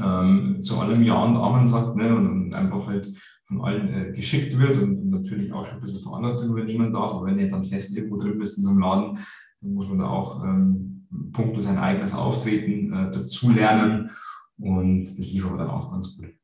ähm, 0.00 0.62
zu 0.62 0.78
allem 0.78 1.02
Ja 1.02 1.22
und 1.24 1.36
Amen 1.36 1.66
sagt 1.66 1.96
ne, 1.96 2.14
und, 2.14 2.54
einfach 2.54 2.86
halt 2.86 3.08
von 3.46 3.62
allen 3.62 3.88
äh, 3.92 4.12
geschickt 4.12 4.58
wird 4.58 4.78
und, 4.78 5.10
natürlich 5.10 5.52
auch 5.52 5.64
schon 5.64 5.76
ein 5.76 5.80
bisschen 5.80 6.02
Verantwortung 6.02 6.50
übernehmen 6.50 6.92
darf. 6.92 7.12
Aber 7.12 7.26
wenn 7.26 7.38
ihr 7.38 7.48
dann 7.48 7.64
fest 7.64 7.96
irgendwo 7.96 8.18
drin 8.18 8.38
bist 8.38 8.58
in 8.58 8.64
so 8.64 8.70
einem 8.70 8.80
Laden, 8.80 9.18
dann 9.60 9.74
muss 9.74 9.88
man 9.88 9.98
da 9.98 10.06
auch 10.06 10.44
ähm, 10.44 11.06
punkto 11.32 11.60
sein 11.60 11.78
eigenes 11.78 12.14
Auftreten 12.14 12.92
äh, 12.92 13.10
dazulernen 13.10 14.10
und 14.58 15.04
das 15.04 15.32
lief 15.32 15.46
aber 15.46 15.58
dann 15.58 15.70
auch 15.70 15.90
ganz 15.90 16.16
gut. 16.16 16.34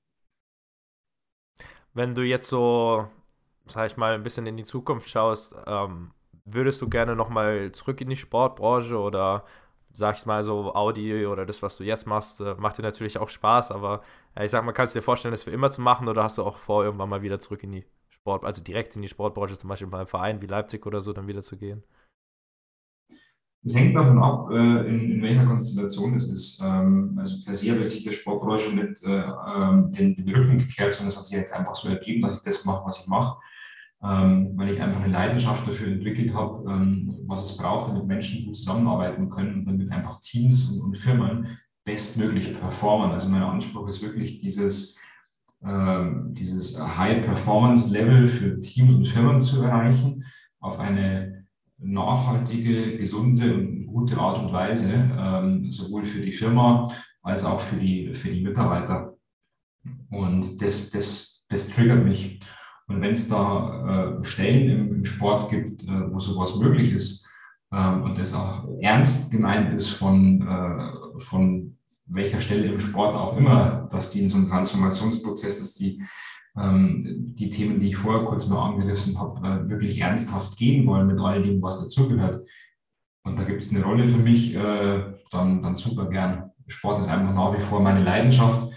Wenn 1.93 2.15
du 2.15 2.23
jetzt 2.23 2.49
so, 2.49 3.07
sag 3.67 3.91
ich 3.91 3.97
mal, 3.97 4.15
ein 4.15 4.23
bisschen 4.23 4.47
in 4.47 4.57
die 4.57 4.65
Zukunft 4.65 5.09
schaust, 5.09 5.55
ähm, 5.67 6.11
würdest 6.45 6.83
du 6.83 6.89
gerne 6.89 7.17
nochmal 7.17 7.73
zurück 7.73 8.01
in 8.01 8.09
die 8.09 8.17
Sportbranche 8.17 8.99
oder 8.99 9.45
sag 9.95 10.17
ich 10.19 10.27
mal 10.27 10.45
so 10.45 10.75
Audi 10.75 11.25
oder 11.27 11.47
das, 11.47 11.63
was 11.63 11.77
du 11.77 11.85
jetzt 11.85 12.07
machst, 12.07 12.41
äh, 12.41 12.55
macht 12.57 12.79
dir 12.79 12.83
natürlich 12.83 13.19
auch 13.19 13.29
Spaß, 13.29 13.71
aber 13.71 14.03
äh, 14.35 14.45
ich 14.45 14.51
sag 14.51 14.65
mal, 14.65 14.73
kannst 14.73 14.95
du 14.95 14.99
dir 14.99 15.03
vorstellen, 15.03 15.33
das 15.33 15.45
für 15.45 15.53
immer 15.53 15.71
zu 15.71 15.81
machen 15.81 16.09
oder 16.09 16.25
hast 16.25 16.37
du 16.37 16.43
auch 16.43 16.59
vor, 16.59 16.85
irgendwann 16.85 17.09
mal 17.09 17.23
wieder 17.23 17.41
zurück 17.41 17.63
in 17.63 17.73
die 17.73 17.85
Sport, 18.11 18.45
also 18.45 18.63
direkt 18.63 18.97
in 18.97 19.03
die 19.03 19.09
Sportbranche, 19.09 19.57
zum 19.57 19.69
Beispiel 19.69 19.89
beim 19.89 20.07
Verein 20.07 20.43
wie 20.43 20.47
Leipzig 20.47 20.85
oder 20.87 21.01
so, 21.01 21.13
dann 21.13 21.29
wieder 21.29 21.43
zu 21.43 21.57
gehen? 21.57 21.85
Es 23.67 23.75
hängt 23.75 23.97
davon 23.97 24.19
ab, 24.19 24.51
äh, 24.51 24.89
in, 24.89 25.13
in, 25.13 25.23
welcher 25.23 25.47
Konstellation 25.47 26.15
es 26.15 26.29
ist. 26.29 26.61
Ähm, 26.63 27.17
also 27.19 27.43
per 27.45 27.55
se 27.55 27.71
habe 27.73 27.87
sich 27.87 28.05
der 28.05 28.13
Sportbranche 28.13 28.69
äh, 28.69 29.09
ähm, 29.09 29.91
den, 29.93 30.17
den, 30.17 30.35
Rücken 30.35 30.59
gekehrt, 30.59 30.93
sondern 30.93 31.09
es 31.09 31.17
hat 31.17 31.25
sich 31.25 31.39
halt 31.39 31.53
einfach 31.53 31.75
so 31.75 31.89
ergeben, 31.89 32.21
dass 32.23 32.41
ich 32.41 32.45
das 32.45 32.65
mache, 32.67 32.85
was 32.85 33.01
ich 33.01 33.07
mache, 33.07 33.39
weil 34.07 34.69
ich 34.69 34.83
einfach 34.83 35.03
eine 35.03 35.13
Leidenschaft 35.13 35.67
dafür 35.67 35.89
entwickelt 35.89 36.35
habe, 36.35 36.63
was 37.27 37.43
es 37.43 37.57
braucht, 37.57 37.89
damit 37.89 38.07
Menschen 38.07 38.45
gut 38.45 38.57
zusammenarbeiten 38.57 39.31
können 39.31 39.61
und 39.61 39.67
damit 39.67 39.91
einfach 39.91 40.21
Teams 40.21 40.71
und, 40.73 40.83
und 40.83 40.99
Firmen 40.99 41.47
bestmöglich 41.87 42.59
performen. 42.59 43.13
Also 43.13 43.31
mein 43.31 43.43
Anspruch 43.43 43.89
ist 43.89 44.03
wirklich 44.03 44.41
dieses, 44.41 45.01
dieses 45.63 46.79
High-Performance-Level 46.99 48.29
für 48.29 48.61
Teams 48.61 48.95
und 48.95 49.09
Firmen 49.09 49.41
zu 49.41 49.63
erreichen 49.63 50.23
auf 50.61 50.79
eine 50.81 51.47
nachhaltige, 51.79 52.99
gesunde 52.99 53.55
und 53.55 53.87
gute 53.87 54.17
Art 54.19 54.39
und 54.39 54.53
Weise, 54.53 54.93
ähm, 55.19 55.71
sowohl 55.71 56.05
für 56.05 56.21
die 56.21 56.33
Firma 56.33 56.91
als 57.23 57.45
auch 57.45 57.61
für 57.61 57.77
die, 57.77 58.15
für 58.15 58.31
die 58.31 58.43
Mitarbeiter. 58.43 59.17
Und 60.11 60.61
das, 60.61 60.91
das, 60.91 61.47
das 61.49 61.69
triggert 61.71 62.05
mich. 62.05 62.41
Und 62.87 63.01
wenn 63.01 63.13
es 63.13 63.29
da 63.29 64.19
äh, 64.21 64.25
Stellen 64.25 64.71
im, 64.71 64.95
im, 64.97 65.05
Sport 65.05 65.51
gibt, 65.51 65.85
äh, 65.85 66.13
wo 66.13 66.21
sowas 66.21 66.57
möglich 66.57 66.93
ist 66.93 67.27
äh, 67.71 67.95
und 67.95 68.19
das 68.19 68.35
auch 68.35 68.69
ernst 68.81 69.33
gemeint 69.33 69.73
ist 69.73 69.91
von, 69.91 70.43
äh, 70.47 71.21
von 71.21 71.79
welcher 72.07 72.41
Stelle 72.41 72.67
im 72.67 72.81
Sport 72.81 73.15
auch 73.15 73.37
immer, 73.37 73.89
dass 73.91 74.11
die 74.11 74.21
in 74.21 74.29
so 74.29 74.37
einem 74.37 74.49
Transformationsprozess, 74.49 75.61
dass 75.61 75.75
die 75.75 76.03
ähm, 76.57 77.35
die 77.37 77.49
Themen, 77.49 77.81
die 77.81 77.91
ich 77.91 77.97
vorher 77.97 78.27
kurz 78.27 78.49
mal 78.49 78.63
angerissen 78.63 79.19
habe, 79.19 79.47
äh, 79.47 79.69
wirklich 79.69 79.99
ernsthaft 79.99 80.57
gehen 80.57 80.87
wollen 80.87 81.07
mit 81.07 81.19
all 81.19 81.43
dem, 81.43 81.61
was 81.61 81.81
dazugehört. 81.81 82.47
Und 83.25 83.39
da 83.39 83.45
gibt 83.45 83.63
es 83.63 83.75
eine 83.75 83.83
Rolle 83.83 84.07
für 84.07 84.19
mich, 84.19 84.55
äh, 84.55 85.15
dann, 85.31 85.63
dann 85.63 85.77
super 85.77 86.09
gern. 86.09 86.51
Sport 86.67 87.01
ist 87.01 87.09
einfach 87.09 87.35
nach 87.35 87.57
wie 87.57 87.63
vor 87.63 87.81
meine 87.81 88.05
Leidenschaft 88.05 88.73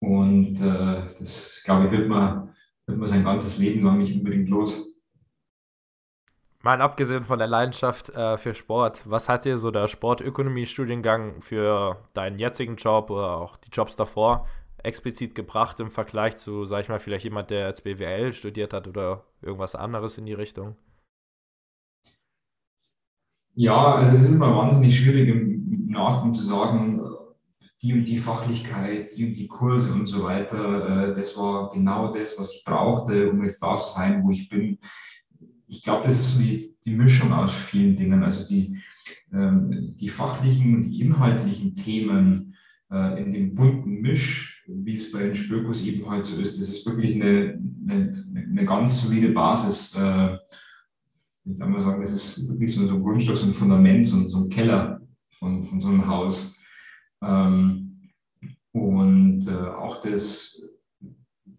und 0.00 0.60
äh, 0.60 1.02
das, 1.18 1.62
glaube 1.64 1.86
ich, 1.86 1.92
wird 1.92 2.08
man, 2.08 2.50
wird 2.86 2.98
man 2.98 3.06
sein 3.06 3.24
ganzes 3.24 3.58
Leben 3.58 3.84
lang 3.84 3.98
nicht 3.98 4.16
unbedingt 4.16 4.48
los. 4.48 4.94
Mal 6.62 6.80
abgesehen 6.80 7.24
von 7.24 7.38
der 7.38 7.48
Leidenschaft 7.48 8.08
äh, 8.10 8.38
für 8.38 8.54
Sport, 8.54 9.02
was 9.04 9.28
hat 9.28 9.44
dir 9.44 9.58
so 9.58 9.70
der 9.70 9.86
Sportökonomie-Studiengang 9.86 11.42
für 11.42 11.98
deinen 12.14 12.38
jetzigen 12.38 12.76
Job 12.76 13.10
oder 13.10 13.36
auch 13.36 13.58
die 13.58 13.68
Jobs 13.70 13.96
davor 13.96 14.46
explizit 14.84 15.34
gebracht 15.34 15.80
im 15.80 15.90
Vergleich 15.90 16.36
zu, 16.36 16.64
sag 16.64 16.82
ich 16.82 16.88
mal, 16.88 16.98
vielleicht 16.98 17.24
jemand, 17.24 17.50
der 17.50 17.66
jetzt 17.66 17.84
BWL 17.84 18.32
studiert 18.32 18.72
hat 18.72 18.86
oder 18.86 19.24
irgendwas 19.42 19.74
anderes 19.74 20.18
in 20.18 20.26
die 20.26 20.34
Richtung? 20.34 20.76
Ja, 23.54 23.96
also 23.96 24.16
es 24.16 24.24
ist 24.24 24.32
immer 24.32 24.54
wahnsinnig 24.56 24.98
schwierig 24.98 25.28
im 25.28 25.86
Nachhinein 25.90 26.34
zu 26.34 26.42
sagen, 26.42 27.00
die 27.84 27.92
und 27.92 28.04
die 28.04 28.18
Fachlichkeit, 28.18 29.16
die 29.16 29.26
und 29.26 29.36
die 29.36 29.46
Kurse 29.46 29.92
und 29.92 30.06
so 30.06 30.24
weiter, 30.24 31.10
äh, 31.10 31.14
das 31.14 31.36
war 31.36 31.70
genau 31.70 32.12
das, 32.12 32.38
was 32.38 32.52
ich 32.52 32.64
brauchte, 32.64 33.30
um 33.30 33.44
jetzt 33.44 33.62
da 33.62 33.78
zu 33.78 33.94
sein, 33.94 34.24
wo 34.24 34.30
ich 34.30 34.48
bin. 34.48 34.78
Ich 35.66 35.82
glaube, 35.82 36.08
das 36.08 36.18
ist 36.18 36.36
so 36.36 36.42
die, 36.42 36.72
Mischung 36.86 37.32
aus 37.32 37.54
vielen 37.54 37.96
Dingen. 37.96 38.22
Also 38.22 38.46
die, 38.46 38.76
ähm, 39.32 39.94
die 39.96 40.08
fachlichen, 40.08 40.82
die 40.82 41.00
inhaltlichen 41.00 41.74
Themen 41.74 42.54
äh, 42.90 43.22
in 43.22 43.32
dem 43.32 43.54
bunten 43.54 44.02
Misch 44.02 44.54
wie 44.66 44.94
es 44.94 45.12
bei 45.12 45.20
den 45.20 45.34
Spürkurs 45.34 45.84
eben 45.84 46.08
halt 46.08 46.26
so 46.26 46.40
ist. 46.40 46.58
Das 46.58 46.68
ist 46.68 46.86
wirklich 46.86 47.14
eine, 47.14 47.60
eine, 47.86 48.24
eine 48.32 48.64
ganz 48.64 49.02
solide 49.02 49.30
Basis. 49.30 49.94
Äh, 49.96 50.36
ich 51.44 51.58
kann 51.58 51.70
mal 51.70 51.80
sagen, 51.80 52.00
das 52.00 52.12
ist 52.12 52.48
wirklich 52.48 52.74
so, 52.74 52.88
ein 52.88 53.02
Grundstock, 53.02 53.36
so 53.36 53.46
ein 53.46 53.52
Fundament, 53.52 54.06
so, 54.06 54.18
so 54.28 54.44
ein 54.44 54.48
Keller 54.48 55.00
von, 55.38 55.64
von 55.64 55.80
so 55.80 55.88
einem 55.88 56.06
Haus. 56.06 56.53
Ähm, 57.22 58.10
und 58.72 59.46
äh, 59.46 59.68
auch 59.68 60.00
das, 60.00 60.76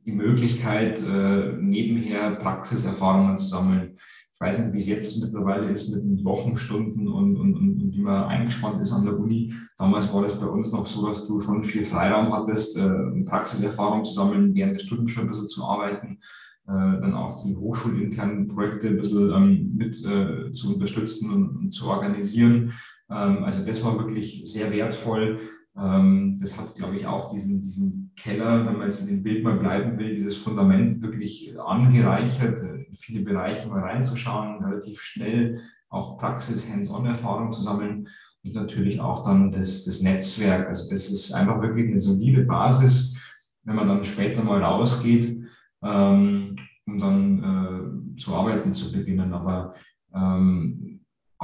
die 0.06 0.12
Möglichkeit, 0.12 1.02
äh, 1.02 1.54
nebenher 1.54 2.36
Praxiserfahrungen 2.36 3.38
zu 3.38 3.48
sammeln 3.48 3.98
ich 4.36 4.42
weiß 4.42 4.66
nicht, 4.66 4.74
wie 4.74 4.80
es 4.80 4.88
jetzt 4.88 5.24
mittlerweile 5.24 5.72
ist 5.72 5.90
mit 5.96 6.04
den 6.04 6.26
Wochenstunden 6.26 7.08
und, 7.08 7.38
und, 7.38 7.56
und, 7.56 7.82
und, 7.82 7.94
wie 7.94 8.02
man 8.02 8.26
eingespannt 8.26 8.82
ist 8.82 8.92
an 8.92 9.06
der 9.06 9.18
Uni. 9.18 9.54
Damals 9.78 10.14
war 10.14 10.24
das 10.24 10.38
bei 10.38 10.46
uns 10.46 10.74
noch 10.74 10.86
so, 10.86 11.08
dass 11.08 11.26
du 11.26 11.40
schon 11.40 11.64
viel 11.64 11.86
Freiraum 11.86 12.34
hattest, 12.34 12.78
äh, 12.78 13.24
Praxiserfahrung 13.24 14.04
zu 14.04 14.14
sammeln, 14.14 14.54
während 14.54 14.76
des 14.76 14.84
Studiums 14.84 15.12
schon 15.12 15.24
ein 15.24 15.30
bisschen 15.30 15.48
zu 15.48 15.64
arbeiten, 15.64 16.20
dann 16.68 17.14
auch 17.14 17.44
die 17.44 17.56
hochschulinternen 17.56 18.48
Projekte 18.48 18.88
ein 18.88 18.98
bisschen 18.98 19.32
ähm, 19.32 19.74
mit 19.78 20.04
äh, 20.04 20.52
zu 20.52 20.74
unterstützen 20.74 21.32
und, 21.32 21.58
und 21.58 21.72
zu 21.72 21.88
organisieren. 21.88 22.74
Ähm, 23.10 23.44
also 23.44 23.66
das 23.66 23.84
war 23.84 23.98
wirklich 23.98 24.44
sehr 24.52 24.72
wertvoll. 24.72 25.40
Ähm, 25.78 26.38
das 26.40 26.60
hat, 26.60 26.76
glaube 26.76 26.96
ich, 26.96 27.06
auch 27.08 27.32
diesen, 27.32 27.62
diesen 27.62 28.12
Keller, 28.16 28.66
wenn 28.66 28.78
man 28.78 28.88
jetzt 28.88 29.08
in 29.08 29.16
dem 29.16 29.24
Bild 29.24 29.44
mal 29.44 29.58
bleiben 29.58 29.98
will, 29.98 30.16
dieses 30.16 30.38
Fundament 30.38 31.02
wirklich 31.02 31.54
angereichert, 31.60 32.60
in 32.62 32.96
viele 32.96 33.22
Bereiche 33.22 33.68
mal 33.68 33.82
reinzuschauen, 33.82 34.64
relativ 34.64 35.02
schnell 35.02 35.62
auch 35.90 36.18
Praxis, 36.18 36.70
Hands-on-Erfahrung 36.72 37.52
zu 37.52 37.62
sammeln 37.62 38.08
und 38.44 38.56
natürlich 38.56 39.00
auch 39.00 39.26
dann 39.26 39.52
das, 39.52 39.86
das 39.86 40.02
Netzwerk. 40.02 40.68
Also 40.68 40.90
das 40.90 41.10
ist 41.10 41.34
einfach 41.34 41.62
wirklich 41.62 41.90
eine 41.90 42.00
solide 42.00 42.44
Basis, 42.44 43.18
wenn 43.64 43.76
man 43.76 43.88
dann 43.88 44.04
später 44.04 44.44
mal 44.44 44.64
rausgeht, 44.64 45.46
ähm, 45.84 46.56
um 46.86 47.00
dann 47.00 48.14
äh, 48.16 48.20
zu 48.20 48.34
arbeiten 48.34 48.74
zu 48.74 48.92
beginnen. 48.92 49.34
Aber 49.34 49.74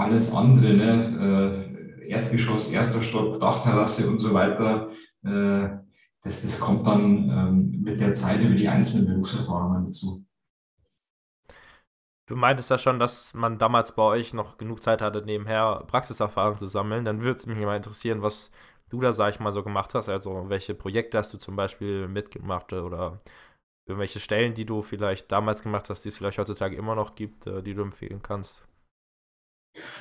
alles 0.01 0.33
andere, 0.33 0.73
ne, 0.73 1.67
äh, 2.07 2.09
Erdgeschoss, 2.09 2.71
erster 2.71 3.01
Stock, 3.01 3.39
Dachterrasse 3.39 4.09
und 4.09 4.19
so 4.19 4.33
weiter, 4.33 4.89
äh, 5.23 5.69
das, 6.23 6.43
das 6.43 6.59
kommt 6.59 6.85
dann 6.85 7.29
ähm, 7.29 7.81
mit 7.81 7.99
der 7.99 8.13
Zeit 8.13 8.41
über 8.41 8.55
die 8.55 8.67
einzelnen 8.67 9.07
Berufserfahrungen 9.07 9.85
dazu. 9.85 10.25
Du 12.27 12.35
meintest 12.35 12.69
ja 12.69 12.77
schon, 12.77 12.99
dass 12.99 13.33
man 13.33 13.57
damals 13.57 13.93
bei 13.93 14.03
euch 14.03 14.33
noch 14.33 14.57
genug 14.57 14.81
Zeit 14.81 15.01
hatte, 15.01 15.21
nebenher 15.21 15.83
Praxiserfahrung 15.87 16.57
zu 16.57 16.65
sammeln. 16.65 17.03
Dann 17.03 17.23
würde 17.23 17.37
es 17.37 17.45
mich 17.45 17.57
mal 17.57 17.75
interessieren, 17.75 18.21
was 18.21 18.51
du 18.89 19.01
da, 19.01 19.11
sag 19.11 19.33
ich 19.33 19.39
mal, 19.39 19.51
so 19.51 19.63
gemacht 19.63 19.93
hast. 19.95 20.07
Also, 20.07 20.49
welche 20.49 20.73
Projekte 20.75 21.17
hast 21.17 21.33
du 21.33 21.37
zum 21.37 21.55
Beispiel 21.55 22.07
mitgemacht 22.07 22.71
oder 22.73 23.19
irgendwelche 23.85 24.19
Stellen, 24.19 24.53
die 24.53 24.65
du 24.65 24.81
vielleicht 24.81 25.31
damals 25.31 25.63
gemacht 25.63 25.89
hast, 25.89 26.03
die 26.05 26.09
es 26.09 26.17
vielleicht 26.17 26.37
heutzutage 26.37 26.75
immer 26.77 26.95
noch 26.95 27.15
gibt, 27.15 27.47
äh, 27.47 27.63
die 27.63 27.73
du 27.73 27.81
empfehlen 27.83 28.21
kannst? 28.21 28.63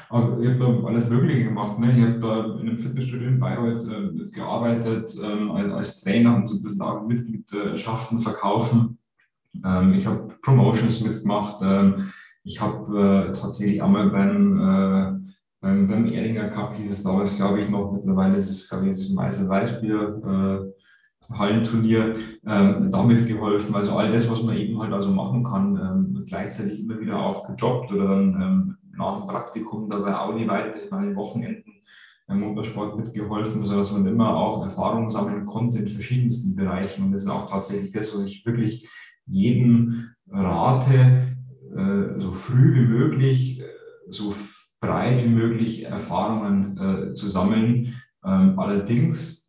Aber 0.09 0.41
ich 0.41 0.49
habe 0.49 0.59
da 0.59 0.87
alles 0.89 1.09
Mögliche 1.09 1.45
gemacht. 1.45 1.79
Ne? 1.79 1.97
Ich 1.97 2.03
habe 2.03 2.21
da 2.21 2.45
in 2.61 2.69
einem 2.69 2.79
Fitnessstudio 2.79 3.29
in 3.29 3.39
Bayreuth 3.39 3.87
äh, 3.89 4.31
gearbeitet 4.31 5.15
ähm, 5.23 5.53
als, 5.53 5.73
als, 5.73 6.01
Trainer 6.01 6.37
und 6.37 6.49
so 6.49 6.57
ein 6.57 6.63
bisschen 6.63 6.83
auch 6.83 7.07
Mitgliedschaften 7.07 8.19
verkaufen. 8.19 8.99
Ähm, 9.65 9.95
ich 9.95 10.07
habe 10.07 10.29
Promotions 10.43 11.05
mitgemacht. 11.05 11.61
Ähm, 11.63 12.11
ich 12.43 12.61
habe 12.61 13.31
äh, 13.31 13.39
tatsächlich 13.39 13.83
einmal 13.83 14.11
beim, 14.11 14.59
äh, 14.59 15.33
beim, 15.61 15.89
beim 15.89 16.07
Erdinger 16.07 16.49
Cup, 16.49 16.75
hieß 16.75 16.91
es 16.91 17.05
damals, 17.05 17.37
glaube 17.37 17.61
ich, 17.61 17.69
noch, 17.69 17.93
mittlerweile 17.93 18.37
ist 18.37 18.51
es, 18.51 18.69
glaube 18.69 18.87
ich, 18.87 18.93
das 18.93 19.11
Meißel 19.11 19.49
Weißbier 19.49 20.67
äh, 20.67 20.81
Hallenturnier, 21.33 22.17
ähm, 22.47 22.91
damit 22.91 23.27
geholfen. 23.27 23.75
Also 23.75 23.97
all 23.97 24.11
das, 24.11 24.31
was 24.31 24.43
man 24.43 24.57
eben 24.57 24.81
halt 24.81 24.93
also 24.93 25.11
machen 25.11 25.45
kann, 25.45 25.77
ähm, 25.77 26.25
gleichzeitig 26.27 26.81
immer 26.81 26.99
wieder 26.99 27.19
auch 27.19 27.47
gejobbt 27.47 27.93
oder 27.93 28.09
dann 28.09 28.41
ähm, 28.41 28.77
nach 29.01 29.19
dem 29.19 29.29
Praktikum 29.29 29.91
dabei 29.91 30.17
Audi 30.17 30.47
weiter 30.47 30.79
an 30.93 31.03
den 31.03 31.17
Wochenenden 31.17 31.73
im 32.29 32.41
Motorsport 32.41 32.97
mitgeholfen, 32.97 33.65
sodass 33.65 33.93
man 33.93 34.07
immer 34.07 34.37
auch 34.37 34.63
Erfahrungen 34.63 35.11
sammeln 35.11 35.47
konnte 35.47 35.79
in 35.79 35.89
verschiedensten 35.89 36.55
Bereichen. 36.55 37.05
Und 37.05 37.13
das 37.13 37.23
ist 37.23 37.29
auch 37.29 37.51
tatsächlich 37.51 37.91
das, 37.91 38.15
was 38.15 38.25
ich 38.25 38.47
wirklich 38.47 38.89
jedem 39.27 40.11
rate, 40.29 41.35
äh, 41.77 42.21
so 42.21 42.33
früh 42.33 42.75
wie 42.75 42.87
möglich, 42.87 43.61
äh, 43.61 43.65
so 44.09 44.35
breit 44.81 45.25
wie 45.25 45.31
möglich 45.31 45.85
Erfahrungen 45.85 46.79
äh, 46.79 47.15
zu 47.15 47.29
sammeln. 47.29 47.95
Ähm, 48.25 48.59
allerdings 48.59 49.40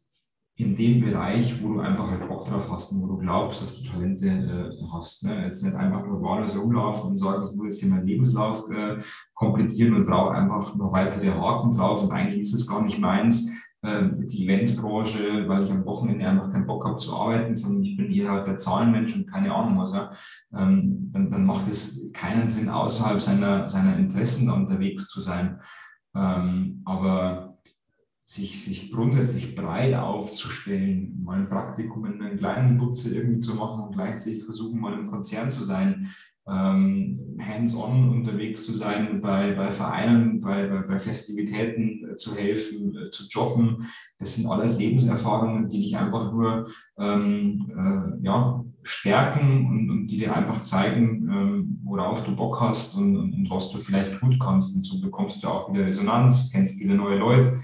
in 0.61 0.75
dem 0.75 1.01
Bereich, 1.01 1.61
wo 1.63 1.73
du 1.73 1.79
einfach 1.79 2.09
halt 2.09 2.27
Bock 2.27 2.45
drauf 2.45 2.71
hast 2.71 2.91
und 2.91 3.01
wo 3.01 3.07
du 3.07 3.17
glaubst, 3.17 3.61
dass 3.61 3.81
du 3.81 3.89
Talente 3.89 4.27
äh, 4.27 4.91
hast. 4.91 5.23
Ne? 5.23 5.45
Jetzt 5.45 5.63
nicht 5.63 5.75
einfach 5.75 6.05
nur 6.05 6.21
wahllos 6.21 6.55
rumlaufen 6.55 7.11
und 7.11 7.17
sagen, 7.17 7.47
ich 7.49 7.55
muss 7.55 7.65
jetzt 7.67 7.79
hier 7.79 7.89
meinen 7.89 8.05
Lebenslauf 8.05 8.69
äh, 8.69 8.97
komplettieren 9.33 9.95
und 9.95 10.05
brauche 10.05 10.35
einfach 10.35 10.75
noch 10.75 10.91
weitere 10.91 11.31
Haken 11.31 11.71
drauf 11.71 12.03
und 12.03 12.11
eigentlich 12.11 12.41
ist 12.41 12.53
es 12.53 12.67
gar 12.67 12.83
nicht 12.83 12.99
meins, 12.99 13.49
äh, 13.81 14.03
die 14.11 14.45
Eventbranche, 14.45 15.47
weil 15.47 15.63
ich 15.63 15.71
am 15.71 15.85
Wochenende 15.85 16.27
einfach 16.27 16.51
keinen 16.51 16.67
Bock 16.67 16.85
habe 16.85 16.97
zu 16.97 17.17
arbeiten, 17.17 17.55
sondern 17.55 17.83
ich 17.83 17.97
bin 17.97 18.11
eher 18.11 18.31
halt 18.31 18.45
der 18.45 18.57
Zahlenmensch 18.57 19.15
und 19.15 19.31
keine 19.31 19.53
Ahnung 19.53 19.79
was. 19.79 19.93
Ja? 19.93 20.11
Ähm, 20.55 21.09
dann, 21.11 21.31
dann 21.31 21.45
macht 21.45 21.67
es 21.69 22.11
keinen 22.13 22.47
Sinn, 22.47 22.69
außerhalb 22.69 23.19
seiner, 23.19 23.67
seiner 23.67 23.97
Interessen 23.97 24.47
da 24.47 24.53
unterwegs 24.53 25.07
zu 25.07 25.21
sein. 25.21 25.59
Ähm, 26.15 26.81
aber 26.85 27.50
sich, 28.31 28.63
sich 28.63 28.91
grundsätzlich 28.91 29.55
breit 29.55 29.93
aufzustellen, 29.93 31.21
mal 31.21 31.39
ein 31.39 31.49
Praktikum 31.49 32.05
in 32.05 32.21
einer 32.21 32.37
kleinen 32.37 32.77
Butze 32.77 33.13
irgendwie 33.13 33.41
zu 33.41 33.55
machen 33.55 33.83
und 33.83 33.91
gleichzeitig 33.91 34.45
versuchen, 34.45 34.79
mal 34.79 34.97
im 34.97 35.11
Konzern 35.11 35.51
zu 35.51 35.65
sein, 35.65 36.07
ähm, 36.47 37.37
hands-on 37.41 38.09
unterwegs 38.09 38.65
zu 38.65 38.73
sein, 38.73 39.19
bei, 39.19 39.51
bei 39.51 39.69
Vereinen, 39.69 40.39
bei, 40.39 40.65
bei, 40.65 40.81
bei 40.81 40.97
Festivitäten 40.97 42.09
äh, 42.09 42.15
zu 42.15 42.33
helfen, 42.33 42.95
äh, 42.95 43.09
zu 43.09 43.27
jobben. 43.27 43.89
Das 44.17 44.35
sind 44.35 44.49
alles 44.49 44.79
Lebenserfahrungen, 44.79 45.67
die 45.67 45.81
dich 45.81 45.97
einfach 45.97 46.31
nur 46.31 46.69
ähm, 46.99 47.69
äh, 47.69 48.25
ja, 48.25 48.63
stärken 48.81 49.67
und, 49.67 49.89
und, 49.89 50.07
die 50.07 50.19
dir 50.19 50.33
einfach 50.33 50.63
zeigen, 50.63 51.29
ähm, 51.29 51.79
worauf 51.83 52.23
du 52.23 52.33
Bock 52.33 52.61
hast 52.61 52.95
und, 52.95 53.17
und, 53.17 53.33
und, 53.33 53.49
was 53.49 53.71
du 53.71 53.77
vielleicht 53.79 54.21
gut 54.21 54.39
kannst. 54.39 54.73
Und 54.77 54.83
so 54.83 55.01
bekommst 55.01 55.43
du 55.43 55.49
auch 55.49 55.71
wieder 55.71 55.85
Resonanz, 55.85 56.49
kennst 56.53 56.79
viele 56.79 56.95
neue 56.95 57.17
Leute. 57.17 57.59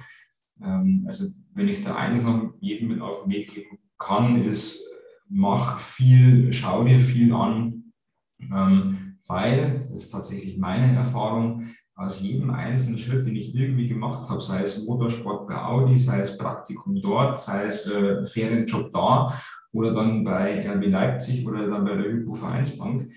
Ähm, 0.64 1.04
also 1.08 1.26
wenn 1.54 1.68
ich 1.68 1.84
da 1.84 1.96
eines 1.96 2.24
noch 2.24 2.53
jedem 2.60 2.90
mit 2.90 3.01
auf 3.01 3.24
den 3.24 3.31
Weg 3.31 3.53
geben 3.53 3.77
kann, 3.98 4.42
ist, 4.44 4.84
mach 5.29 5.79
viel, 5.79 6.51
schau 6.53 6.84
dir 6.84 7.00
viel 7.00 7.34
an, 7.34 7.94
ähm, 8.40 9.18
weil, 9.27 9.88
das 9.92 10.05
ist 10.05 10.12
tatsächlich 10.12 10.58
meine 10.58 10.96
Erfahrung, 10.96 11.68
aus 11.96 12.22
jedem 12.22 12.51
einzelnen 12.51 13.00
Schritt, 13.00 13.25
den 13.25 13.36
ich 13.36 13.55
irgendwie 13.55 13.88
gemacht 13.88 14.29
habe, 14.29 14.40
sei 14.40 14.62
es 14.62 14.86
Motorsport 14.86 15.48
bei 15.48 15.55
Audi, 15.55 15.98
sei 15.98 16.20
es 16.20 16.38
Praktikum 16.38 17.01
dort, 17.01 17.40
sei 17.40 17.66
es 17.66 17.88
äh, 17.88 18.24
Ferienjob 18.25 18.94
da 18.94 19.34
oder 19.72 19.94
dann 19.94 20.24
bei 20.24 20.70
RB 20.70 20.86
Leipzig 20.86 21.46
oder 21.48 21.68
dann 21.68 21.86
bei 21.86 21.96
der 21.96 22.12
Hypo 22.12 22.36
Vereinsbank, 22.36 23.12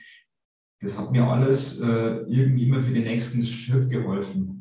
das 0.80 0.98
hat 0.98 1.12
mir 1.12 1.24
alles 1.24 1.80
äh, 1.82 2.22
irgendwie 2.26 2.66
immer 2.66 2.80
für 2.80 2.92
den 2.92 3.04
nächsten 3.04 3.42
Schritt 3.44 3.90
geholfen. 3.90 4.59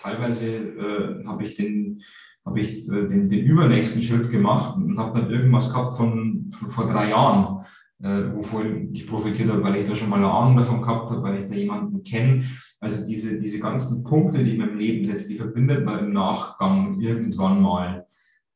Teilweise 0.00 0.56
äh, 0.56 1.26
habe 1.26 1.42
ich 1.42 1.54
den 1.54 2.02
habe 2.44 2.60
ich 2.60 2.88
äh, 2.88 3.06
den, 3.06 3.28
den 3.28 3.44
übernächsten 3.44 4.02
Schritt 4.02 4.30
gemacht 4.30 4.76
und 4.76 4.98
habe 4.98 5.20
dann 5.20 5.30
irgendwas 5.30 5.72
gehabt 5.72 5.96
von, 5.96 6.50
von 6.52 6.68
vor 6.68 6.86
drei 6.86 7.10
Jahren 7.10 7.64
äh, 8.02 8.32
wovon 8.32 8.94
ich 8.94 9.06
profitiert 9.06 9.50
habe, 9.50 9.62
weil 9.62 9.76
ich 9.76 9.88
da 9.88 9.96
schon 9.96 10.10
mal 10.10 10.16
eine 10.16 10.30
Ahnung 10.30 10.56
davon 10.56 10.82
gehabt 10.82 11.10
habe, 11.10 11.22
weil 11.22 11.42
ich 11.42 11.50
da 11.50 11.54
jemanden 11.54 12.02
kenne. 12.04 12.44
Also 12.80 13.04
diese, 13.06 13.40
diese 13.40 13.58
ganzen 13.58 14.04
Punkte, 14.04 14.44
die 14.44 14.56
man 14.56 14.70
im 14.70 14.78
Leben 14.78 15.04
setzt, 15.04 15.28
die 15.30 15.34
verbindet 15.34 15.84
man 15.84 15.98
im 15.98 16.12
Nachgang 16.12 17.00
irgendwann 17.00 17.60
mal. 17.60 18.06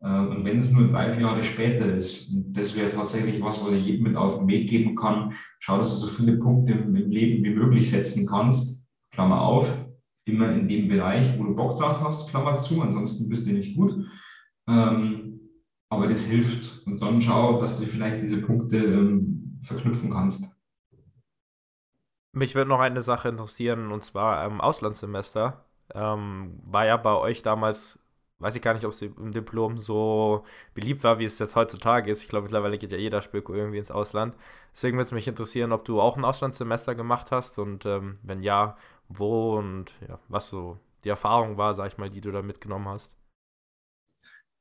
Äh, 0.00 0.06
und 0.06 0.44
wenn 0.44 0.58
es 0.58 0.72
nur 0.72 0.88
drei, 0.88 1.10
vier 1.10 1.22
Jahre 1.22 1.44
später 1.44 1.92
ist, 1.94 2.32
das 2.52 2.76
wäre 2.76 2.90
tatsächlich 2.90 3.42
was, 3.42 3.64
was 3.64 3.74
ich 3.74 3.86
jedem 3.86 4.04
mit 4.04 4.16
auf 4.16 4.38
den 4.38 4.48
Weg 4.48 4.70
geben 4.70 4.94
kann, 4.94 5.32
schau, 5.58 5.78
dass 5.78 6.00
du 6.00 6.06
so 6.06 6.12
viele 6.12 6.36
Punkte 6.38 6.74
im, 6.74 6.94
im 6.94 7.10
Leben 7.10 7.42
wie 7.42 7.54
möglich 7.54 7.90
setzen 7.90 8.26
kannst, 8.26 8.86
Klammer 9.10 9.42
auf, 9.42 9.81
immer 10.24 10.52
in 10.52 10.68
dem 10.68 10.88
Bereich, 10.88 11.38
wo 11.38 11.44
du 11.44 11.54
Bock 11.54 11.78
drauf 11.78 12.00
hast, 12.00 12.30
Klammer 12.30 12.58
zu, 12.58 12.80
ansonsten 12.82 13.28
bist 13.28 13.46
du 13.48 13.52
nicht 13.52 13.76
gut. 13.76 14.06
Ähm, 14.68 15.40
aber 15.88 16.06
das 16.06 16.26
hilft. 16.26 16.86
Und 16.86 17.02
dann 17.02 17.20
schau, 17.20 17.60
dass 17.60 17.78
du 17.78 17.86
vielleicht 17.86 18.22
diese 18.22 18.40
Punkte 18.40 18.78
ähm, 18.78 19.60
verknüpfen 19.62 20.10
kannst. 20.10 20.56
Mich 22.32 22.54
würde 22.54 22.70
noch 22.70 22.80
eine 22.80 23.02
Sache 23.02 23.28
interessieren, 23.28 23.92
und 23.92 24.02
zwar 24.02 24.46
ähm, 24.46 24.60
Auslandssemester. 24.60 25.66
Ähm, 25.94 26.60
war 26.64 26.86
ja 26.86 26.96
bei 26.96 27.14
euch 27.14 27.42
damals, 27.42 27.98
weiß 28.38 28.56
ich 28.56 28.62
gar 28.62 28.72
nicht, 28.72 28.86
ob 28.86 28.92
es 28.92 29.02
im 29.02 29.32
Diplom 29.32 29.76
so 29.76 30.44
beliebt 30.72 31.04
war, 31.04 31.18
wie 31.18 31.26
es 31.26 31.38
jetzt 31.38 31.56
heutzutage 31.56 32.10
ist. 32.10 32.22
Ich 32.22 32.28
glaube, 32.28 32.44
mittlerweile 32.44 32.78
geht 32.78 32.92
ja 32.92 32.98
jeder 32.98 33.20
Spöko 33.20 33.52
irgendwie 33.52 33.76
ins 33.78 33.90
Ausland. 33.90 34.34
Deswegen 34.72 34.96
würde 34.96 35.06
es 35.06 35.12
mich 35.12 35.28
interessieren, 35.28 35.72
ob 35.72 35.84
du 35.84 36.00
auch 36.00 36.16
ein 36.16 36.24
Auslandssemester 36.24 36.94
gemacht 36.94 37.30
hast 37.30 37.58
und 37.58 37.84
ähm, 37.84 38.14
wenn 38.22 38.40
ja, 38.40 38.76
wo 39.18 39.58
und 39.58 39.92
ja, 40.08 40.18
was 40.28 40.48
so 40.48 40.78
die 41.04 41.08
Erfahrung 41.08 41.56
war, 41.56 41.74
sag 41.74 41.88
ich 41.88 41.98
mal, 41.98 42.10
die 42.10 42.20
du 42.20 42.30
da 42.30 42.42
mitgenommen 42.42 42.88
hast. 42.88 43.16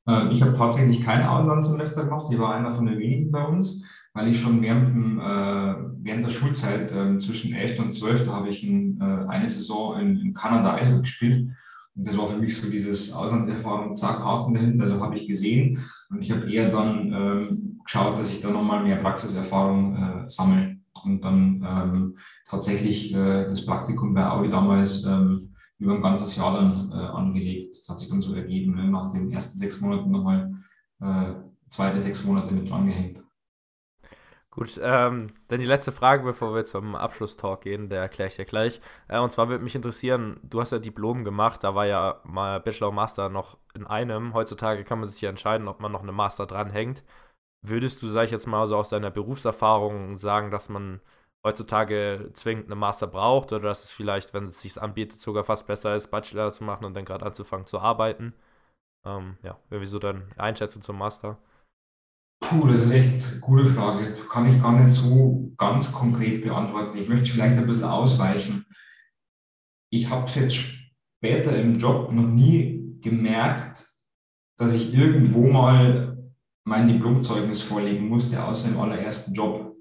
Ähm, 0.08 0.32
ich 0.32 0.42
habe 0.42 0.58
tatsächlich 0.58 1.04
kein 1.04 1.26
Auslandssemester 1.26 2.06
gemacht. 2.06 2.28
Ich 2.32 2.40
war 2.40 2.56
einer 2.56 2.72
von 2.72 2.86
den 2.86 3.00
wenigen 3.00 3.32
bei 3.32 3.44
uns, 3.46 3.86
weil 4.14 4.30
ich 4.30 4.42
schon 4.42 4.62
während, 4.62 4.90
dem, 4.90 5.20
äh, 5.20 5.76
während 6.04 6.26
der 6.26 6.32
Schulzeit 6.32 6.92
äh, 6.92 7.18
zwischen 7.20 7.54
11. 7.54 7.80
und 7.80 7.94
12. 7.94 8.28
habe 8.28 8.50
ich 8.50 8.64
ein, 8.64 9.00
äh, 9.00 9.28
eine 9.30 9.48
Saison 9.48 10.00
in, 10.00 10.18
in 10.18 10.34
Kanada 10.34 10.74
Eishockey 10.76 11.02
gespielt. 11.02 11.52
Und 11.94 12.08
das 12.08 12.18
war 12.18 12.28
für 12.28 12.40
mich 12.40 12.58
so 12.58 12.70
dieses 12.70 13.14
Auslandserfahrung, 13.14 13.96
zack, 13.96 14.24
Haken 14.24 14.54
dahinter, 14.54 14.86
also 14.86 15.02
habe 15.02 15.16
ich 15.16 15.28
gesehen. 15.28 15.84
Und 16.10 16.22
ich 16.22 16.32
habe 16.32 16.52
eher 16.52 16.72
dann 16.72 17.14
ähm, 17.14 17.82
geschaut, 17.84 18.18
dass 18.18 18.32
ich 18.32 18.42
da 18.42 18.50
nochmal 18.50 18.84
mehr 18.84 18.96
Praxiserfahrung 18.96 19.96
äh, 19.96 20.30
sammle. 20.30 20.71
Und 21.04 21.22
dann 21.22 21.66
ähm, 21.68 22.18
tatsächlich 22.48 23.14
äh, 23.14 23.48
das 23.48 23.66
Praktikum 23.66 24.14
bei 24.14 24.28
Audi 24.30 24.50
damals 24.50 25.06
ähm, 25.06 25.56
über 25.80 25.96
ein 25.96 26.02
ganzes 26.02 26.36
Jahr 26.36 26.54
dann 26.54 26.92
äh, 26.92 26.96
angelegt. 26.96 27.76
Das 27.78 27.90
hat 27.90 28.00
sich 28.00 28.10
dann 28.10 28.22
so 28.22 28.36
ergeben, 28.36 28.76
ne? 28.76 28.88
nach 28.90 29.12
den 29.12 29.32
ersten 29.32 29.58
sechs 29.58 29.82
Monaten 29.82 30.12
nochmal 30.12 30.54
äh, 31.02 31.34
zweite 31.70 32.02
sechs 32.02 32.24
Monate 32.24 32.54
mit 32.54 32.70
dran 32.70 32.86
gehängt. 32.86 33.20
Gut, 34.52 34.78
ähm, 34.84 35.32
dann 35.48 35.62
die 35.62 35.66
letzte 35.66 35.94
Frage, 35.94 36.24
bevor 36.24 36.54
wir 36.54 36.66
zum 36.66 36.94
Abschlusstalk 36.94 37.62
gehen, 37.62 37.88
der 37.88 38.02
erkläre 38.02 38.28
ich 38.28 38.36
dir 38.36 38.44
gleich. 38.46 38.82
Äh, 39.08 39.20
und 39.20 39.32
zwar 39.32 39.48
würde 39.48 39.64
mich 39.64 39.76
interessieren, 39.76 40.42
du 40.44 40.60
hast 40.60 40.72
ja 40.74 40.80
Diplom 40.80 41.24
gemacht, 41.24 41.64
da 41.64 41.74
war 41.74 41.86
ja 41.86 42.20
mal 42.26 42.60
Bachelor 42.60 42.90
und 42.90 42.96
Master 42.96 43.30
noch 43.30 43.58
in 43.74 43.88
einem. 43.88 44.34
Heutzutage 44.34 44.84
kann 44.84 45.00
man 45.00 45.08
sich 45.08 45.22
ja 45.22 45.30
entscheiden, 45.30 45.70
ob 45.70 45.80
man 45.80 45.92
noch 45.94 46.02
eine 46.04 46.12
Master 46.12 46.46
dranhängt. 46.48 47.04
Würdest 47.64 48.02
du, 48.02 48.08
sag 48.08 48.26
ich 48.26 48.32
jetzt 48.32 48.48
mal, 48.48 48.68
so 48.68 48.76
aus 48.76 48.90
deiner 48.90 49.12
Berufserfahrung 49.12 50.18
sagen, 50.18 50.52
dass 50.52 50.70
man 50.70 51.00
heutzutage 51.44 52.32
zwingend 52.34 52.66
eine 52.66 52.76
Master 52.76 53.08
braucht 53.08 53.52
oder 53.52 53.70
dass 53.70 53.84
es 53.84 53.92
vielleicht, 53.92 54.34
wenn 54.34 54.46
es 54.46 54.62
sich 54.62 54.82
anbietet, 54.82 55.20
sogar 55.20 55.44
fast 55.44 55.68
besser 55.68 55.96
ist, 55.96 56.08
Bachelor 56.08 56.52
zu 56.52 56.64
machen 56.64 56.86
und 56.86 56.96
dann 56.96 57.06
gerade 57.06 57.26
anzufangen 57.26 57.66
zu 57.68 57.80
arbeiten. 57.80 58.34
Ähm, 59.06 59.38
ja, 59.44 59.60
wieso 59.70 60.00
dann 60.00 60.32
Einschätzung 60.38 60.82
zum 60.82 60.98
Master? 60.98 61.38
Puh, 62.42 62.68
das 62.68 62.86
ist 62.86 62.92
echt 62.92 63.32
eine 63.32 63.40
gute 63.40 63.66
Frage. 63.66 64.16
Kann 64.30 64.50
ich 64.50 64.62
gar 64.62 64.74
nicht 64.74 64.92
so 64.92 65.54
ganz 65.58 65.92
konkret 65.92 66.44
beantworten. 66.44 66.98
Ich 66.98 67.08
möchte 67.08 67.32
vielleicht 67.32 67.58
ein 67.58 67.68
bisschen 67.68 67.86
ausweichen. 67.86 68.66
Ich 69.92 70.10
habe 70.10 70.26
es 70.26 70.36
jetzt 70.36 70.56
später 70.56 71.56
im 71.58 71.78
Job 71.78 72.12
noch 72.12 72.28
nie 72.28 72.98
gemerkt, 73.02 73.88
dass 74.58 74.74
ich 74.74 74.94
irgendwo 74.94 75.48
mal 75.48 76.11
mein 76.64 76.88
Diplomzeugnis 76.88 77.62
vorlegen 77.62 78.08
musste, 78.08 78.44
außer 78.44 78.70
im 78.70 78.80
allerersten 78.80 79.34
Job 79.34 79.76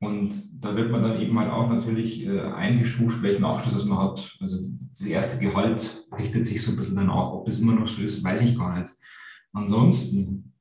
Und 0.00 0.34
da 0.60 0.74
wird 0.74 0.90
man 0.90 1.02
dann 1.02 1.20
eben 1.20 1.38
halt 1.38 1.50
auch 1.52 1.68
natürlich 1.68 2.26
äh, 2.26 2.40
eingestuft, 2.40 3.22
welchen 3.22 3.44
Abschluss 3.44 3.84
man 3.84 3.98
hat. 3.98 4.36
Also 4.40 4.58
das 4.88 5.06
erste 5.06 5.44
Gehalt 5.44 6.08
richtet 6.18 6.44
sich 6.44 6.60
so 6.60 6.72
ein 6.72 6.76
bisschen 6.76 6.96
danach. 6.96 7.32
Ob 7.32 7.46
das 7.46 7.60
immer 7.60 7.74
noch 7.74 7.86
so 7.86 8.02
ist, 8.02 8.24
weiß 8.24 8.42
ich 8.42 8.58
gar 8.58 8.80
nicht. 8.80 8.92
Ansonsten 9.52 10.52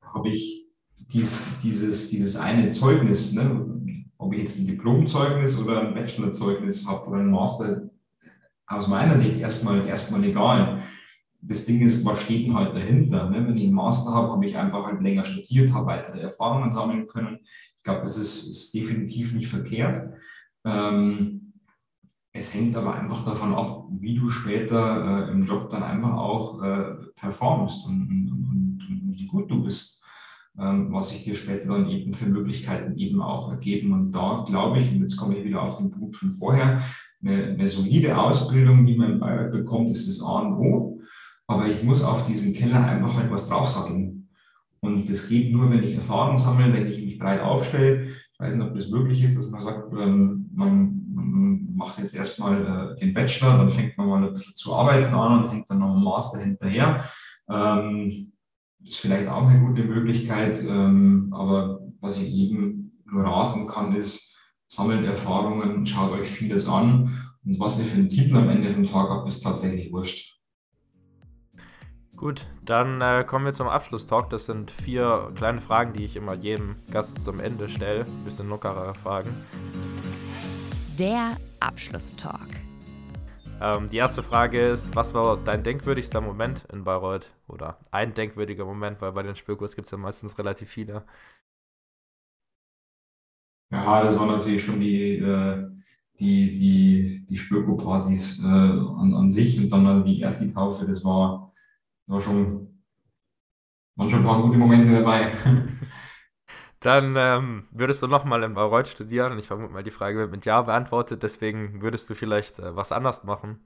habe 0.00 0.28
ich 0.28 0.70
dies, 1.12 1.42
dieses, 1.62 2.10
dieses 2.10 2.36
eine 2.36 2.70
Zeugnis, 2.70 3.32
ne, 3.34 4.04
ob 4.18 4.32
ich 4.32 4.40
jetzt 4.40 4.60
ein 4.60 4.66
Diplomzeugnis 4.68 5.58
oder 5.58 5.80
ein 5.80 5.94
Bachelorzeugnis 5.94 6.86
habe 6.88 7.08
oder 7.08 7.18
ein 7.18 7.30
Master, 7.30 7.90
aus 8.68 8.88
meiner 8.88 9.18
Sicht 9.18 9.38
erstmal, 9.38 9.86
erstmal 9.86 10.22
egal. 10.24 10.82
Das 11.40 11.64
Ding 11.64 11.80
ist, 11.80 12.04
was 12.04 12.20
steht 12.22 12.46
denn 12.46 12.54
halt 12.54 12.74
dahinter? 12.74 13.30
Ne? 13.30 13.46
Wenn 13.46 13.56
ich 13.56 13.64
einen 13.64 13.74
Master 13.74 14.12
habe, 14.12 14.32
habe 14.32 14.44
ich 14.44 14.56
einfach 14.56 14.86
halt 14.86 15.00
länger 15.00 15.24
studiert, 15.24 15.72
habe 15.72 15.86
weitere 15.86 16.20
Erfahrungen 16.20 16.72
sammeln 16.72 17.06
können. 17.06 17.38
Ich 17.76 17.82
glaube, 17.82 18.02
das 18.02 18.16
ist, 18.16 18.48
ist, 18.48 18.74
definitiv 18.74 19.34
nicht 19.34 19.48
verkehrt. 19.48 19.96
Ähm, 20.64 21.52
es 22.32 22.52
hängt 22.54 22.76
aber 22.76 22.94
einfach 22.94 23.24
davon 23.24 23.54
ab, 23.54 23.86
wie 23.90 24.16
du 24.16 24.28
später 24.28 25.28
äh, 25.28 25.32
im 25.32 25.44
Job 25.44 25.70
dann 25.70 25.82
einfach 25.82 26.14
auch 26.14 26.62
äh, 26.62 26.84
performst 27.14 27.86
und, 27.86 28.02
und, 28.02 28.28
und, 28.32 28.86
und, 28.88 29.18
wie 29.18 29.26
gut 29.26 29.50
du 29.50 29.62
bist, 29.62 30.04
ähm, 30.58 30.92
was 30.92 31.10
sich 31.10 31.24
dir 31.24 31.34
später 31.34 31.68
dann 31.68 31.88
eben 31.88 32.14
für 32.14 32.26
Möglichkeiten 32.26 32.96
eben 32.98 33.22
auch 33.22 33.50
ergeben. 33.50 33.92
Und 33.92 34.12
da 34.12 34.44
glaube 34.46 34.78
ich, 34.78 34.90
und 34.92 35.00
jetzt 35.00 35.16
komme 35.16 35.38
ich 35.38 35.44
wieder 35.44 35.62
auf 35.62 35.78
den 35.78 35.90
Punkt 35.90 36.16
von 36.16 36.32
vorher, 36.32 36.82
eine, 37.22 37.44
eine 37.44 37.66
solide 37.66 38.16
Ausbildung, 38.18 38.84
die 38.84 38.96
man 38.96 39.20
bekommt, 39.50 39.90
ist 39.90 40.08
das 40.08 40.22
A 40.22 40.40
und 40.40 40.54
O. 40.54 40.95
Aber 41.46 41.66
ich 41.66 41.82
muss 41.82 42.02
auf 42.02 42.26
diesen 42.26 42.54
Keller 42.54 42.84
einfach 42.84 43.16
halt 43.16 43.30
was 43.30 43.48
draufsatteln. 43.48 44.28
Und 44.80 45.08
das 45.08 45.28
geht 45.28 45.52
nur, 45.52 45.70
wenn 45.70 45.82
ich 45.82 45.94
Erfahrung 45.94 46.38
sammle, 46.38 46.72
wenn 46.72 46.86
ich 46.86 47.02
mich 47.02 47.18
breit 47.18 47.40
aufstelle. 47.40 48.08
Ich 48.32 48.40
weiß 48.40 48.56
nicht, 48.56 48.66
ob 48.66 48.74
das 48.74 48.88
möglich 48.88 49.22
ist, 49.22 49.36
dass 49.36 49.50
man 49.50 49.60
sagt, 49.60 49.92
ähm, 49.92 50.50
man, 50.54 50.96
macht 51.76 51.98
jetzt 51.98 52.14
erstmal 52.14 52.94
äh, 52.96 53.00
den 53.00 53.12
Bachelor, 53.12 53.58
dann 53.58 53.70
fängt 53.70 53.96
man 53.96 54.08
mal 54.08 54.24
ein 54.24 54.32
bisschen 54.32 54.56
zu 54.56 54.74
arbeiten 54.74 55.14
an 55.14 55.42
und 55.44 55.52
hängt 55.52 55.70
dann 55.70 55.78
noch 55.78 55.94
einen 55.94 56.04
Master 56.04 56.40
hinterher. 56.40 57.04
Ähm, 57.48 58.32
ist 58.82 58.98
vielleicht 58.98 59.28
auch 59.28 59.46
eine 59.46 59.60
gute 59.60 59.84
Möglichkeit, 59.84 60.62
ähm, 60.62 61.32
aber 61.32 61.80
was 62.00 62.20
ich 62.20 62.32
eben 62.32 63.02
nur 63.04 63.24
raten 63.24 63.66
kann, 63.66 63.94
ist, 63.94 64.38
sammelt 64.68 65.04
Erfahrungen, 65.04 65.86
schaut 65.86 66.12
euch 66.12 66.28
vieles 66.28 66.68
an 66.68 67.24
und 67.44 67.60
was 67.60 67.78
ihr 67.78 67.84
für 67.84 67.98
einen 67.98 68.08
Titel 68.08 68.36
am 68.36 68.48
Ende 68.48 68.70
vom 68.70 68.86
Tag 68.86 69.08
habt, 69.08 69.28
ist 69.28 69.40
tatsächlich 69.40 69.92
wurscht. 69.92 70.35
Gut, 72.16 72.46
dann 72.64 73.02
äh, 73.02 73.24
kommen 73.26 73.44
wir 73.44 73.52
zum 73.52 73.68
Abschlusstalk. 73.68 74.30
Das 74.30 74.46
sind 74.46 74.70
vier 74.70 75.32
kleine 75.34 75.60
Fragen, 75.60 75.92
die 75.92 76.04
ich 76.04 76.16
immer 76.16 76.32
jedem 76.32 76.76
Gast 76.90 77.22
zum 77.22 77.40
Ende 77.40 77.68
stelle. 77.68 78.04
Ein 78.04 78.24
bisschen 78.24 78.48
lockerere 78.48 78.94
Fragen. 78.94 79.28
Der 80.98 81.36
Abschlusstalk. 81.60 82.48
Ähm, 83.60 83.90
die 83.90 83.98
erste 83.98 84.22
Frage 84.22 84.60
ist: 84.60 84.96
Was 84.96 85.12
war 85.12 85.36
dein 85.36 85.62
denkwürdigster 85.62 86.22
Moment 86.22 86.64
in 86.72 86.84
Bayreuth? 86.84 87.30
Oder 87.48 87.78
ein 87.90 88.14
denkwürdiger 88.14 88.64
Moment, 88.64 89.02
weil 89.02 89.12
bei 89.12 89.22
den 89.22 89.36
Spürkurs 89.36 89.76
gibt 89.76 89.86
es 89.86 89.92
ja 89.92 89.98
meistens 89.98 90.38
relativ 90.38 90.70
viele. 90.70 91.04
Ja, 93.70 94.02
das 94.02 94.18
war 94.18 94.26
natürlich 94.26 94.64
schon 94.64 94.80
die, 94.80 95.16
äh, 95.16 95.68
die, 96.18 96.56
die, 96.56 97.26
die 97.28 97.36
Spürko-Partys 97.36 98.42
äh, 98.42 98.46
an, 98.46 99.14
an 99.14 99.28
sich 99.28 99.60
und 99.60 99.68
dann 99.68 100.02
die 100.04 100.20
erste 100.20 100.50
Taufe. 100.52 100.86
Das 100.86 101.04
war 101.04 101.52
war 102.06 102.20
schon, 102.20 102.82
waren 103.96 104.10
schon 104.10 104.20
ein 104.20 104.26
paar 104.26 104.42
gute 104.42 104.58
Momente 104.58 104.92
dabei. 104.92 105.32
Dann 106.80 107.16
ähm, 107.16 107.68
würdest 107.72 108.02
du 108.02 108.06
nochmal 108.06 108.42
in 108.42 108.54
Bayreuth 108.54 108.88
studieren. 108.88 109.38
Ich 109.38 109.48
vermute 109.48 109.72
mal, 109.72 109.82
die 109.82 109.90
Frage 109.90 110.18
wird 110.18 110.30
mit 110.30 110.44
Ja 110.44 110.62
beantwortet. 110.62 111.22
Deswegen 111.22 111.82
würdest 111.82 112.08
du 112.08 112.14
vielleicht 112.14 112.58
äh, 112.58 112.76
was 112.76 112.92
anders 112.92 113.24
machen? 113.24 113.58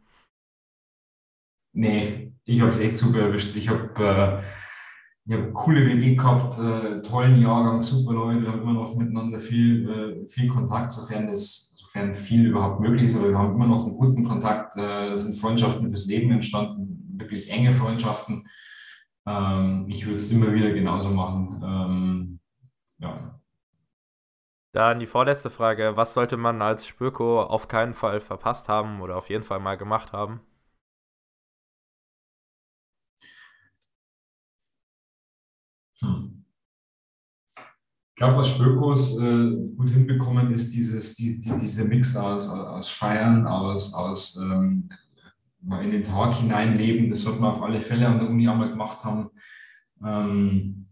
Nee, 1.73 2.33
ich 2.45 2.61
habe 2.61 2.71
es 2.71 2.79
echt 2.79 2.99
super 2.99 3.21
erwischt. 3.21 3.55
Ich 3.57 3.69
habe 3.69 3.91
äh, 3.99 4.43
ich 5.27 5.37
hab 5.37 5.53
coole 5.53 5.87
WG 5.87 6.17
gehabt, 6.17 6.59
äh, 6.59 7.03
tollen 7.03 7.41
Jahrgang, 7.41 7.83
super 7.83 8.15
Leute. 8.15 8.43
Wir 8.43 8.53
haben 8.53 8.63
immer 8.63 8.73
noch 8.73 8.97
miteinander 8.97 9.39
viel, 9.39 9.89
äh, 9.89 10.29
viel 10.29 10.49
Kontakt, 10.49 10.93
sofern 10.93 11.27
das 11.27 11.77
sofern 11.77 12.15
viel 12.15 12.47
überhaupt 12.47 12.81
möglich 12.81 13.05
ist. 13.05 13.19
Aber 13.19 13.29
wir 13.29 13.39
haben 13.39 13.55
immer 13.55 13.67
noch 13.67 13.87
einen 13.87 13.97
guten 13.97 14.25
Kontakt. 14.25 14.77
Äh, 14.77 15.17
sind 15.17 15.37
Freundschaften 15.37 15.91
fürs 15.91 16.07
Leben 16.07 16.31
entstanden 16.31 17.10
wirklich 17.21 17.51
enge 17.51 17.73
Freundschaften. 17.73 18.49
Ähm, 19.27 19.87
ich 19.89 20.05
würde 20.07 20.17
es 20.17 20.31
immer 20.33 20.53
wieder 20.53 20.71
genauso 20.73 21.11
machen. 21.11 21.63
Ähm, 21.65 22.41
ja. 22.99 23.41
Dann 24.73 25.01
die 25.01 25.07
vorletzte 25.07 25.51
Frage. 25.51 25.97
Was 25.97 26.15
sollte 26.15 26.37
man 26.37 26.63
als 26.63 26.87
Spürko 26.87 27.43
auf 27.43 27.69
keinen 27.69 27.95
Fall 27.95 28.21
verpasst 28.21 28.69
haben 28.69 29.01
oder 29.01 29.17
auf 29.17 29.29
jeden 29.29 29.43
Fall 29.45 29.61
mal 29.61 29.77
gemacht 29.77 30.13
haben? 30.13 30.41
Hm. 36.01 36.45
Ich 38.11 38.17
glaube, 38.17 38.37
was 38.37 38.49
Spökos 38.51 39.19
äh, 39.21 39.51
gut 39.77 39.91
hinbekommen, 39.91 40.53
ist 40.53 40.73
dieses, 40.75 41.15
die, 41.17 41.41
die, 41.41 41.53
diese 41.59 41.85
Mix 41.87 42.17
aus, 42.17 42.49
aus 42.51 42.89
Feiern, 42.89 43.47
aus, 43.47 43.95
aus 43.95 44.37
ähm, 44.37 44.91
mal 45.63 45.85
in 45.85 45.91
den 45.91 46.05
Tag 46.05 46.35
hineinleben. 46.35 47.11
Das 47.11 47.23
sollte 47.23 47.41
man 47.41 47.53
auf 47.53 47.63
alle 47.63 47.81
Fälle 47.81 48.07
an 48.07 48.19
der 48.19 48.29
Uni 48.29 48.49
einmal 48.49 48.71
gemacht 48.71 49.05
haben. 49.05 49.31
Ähm, 50.05 50.87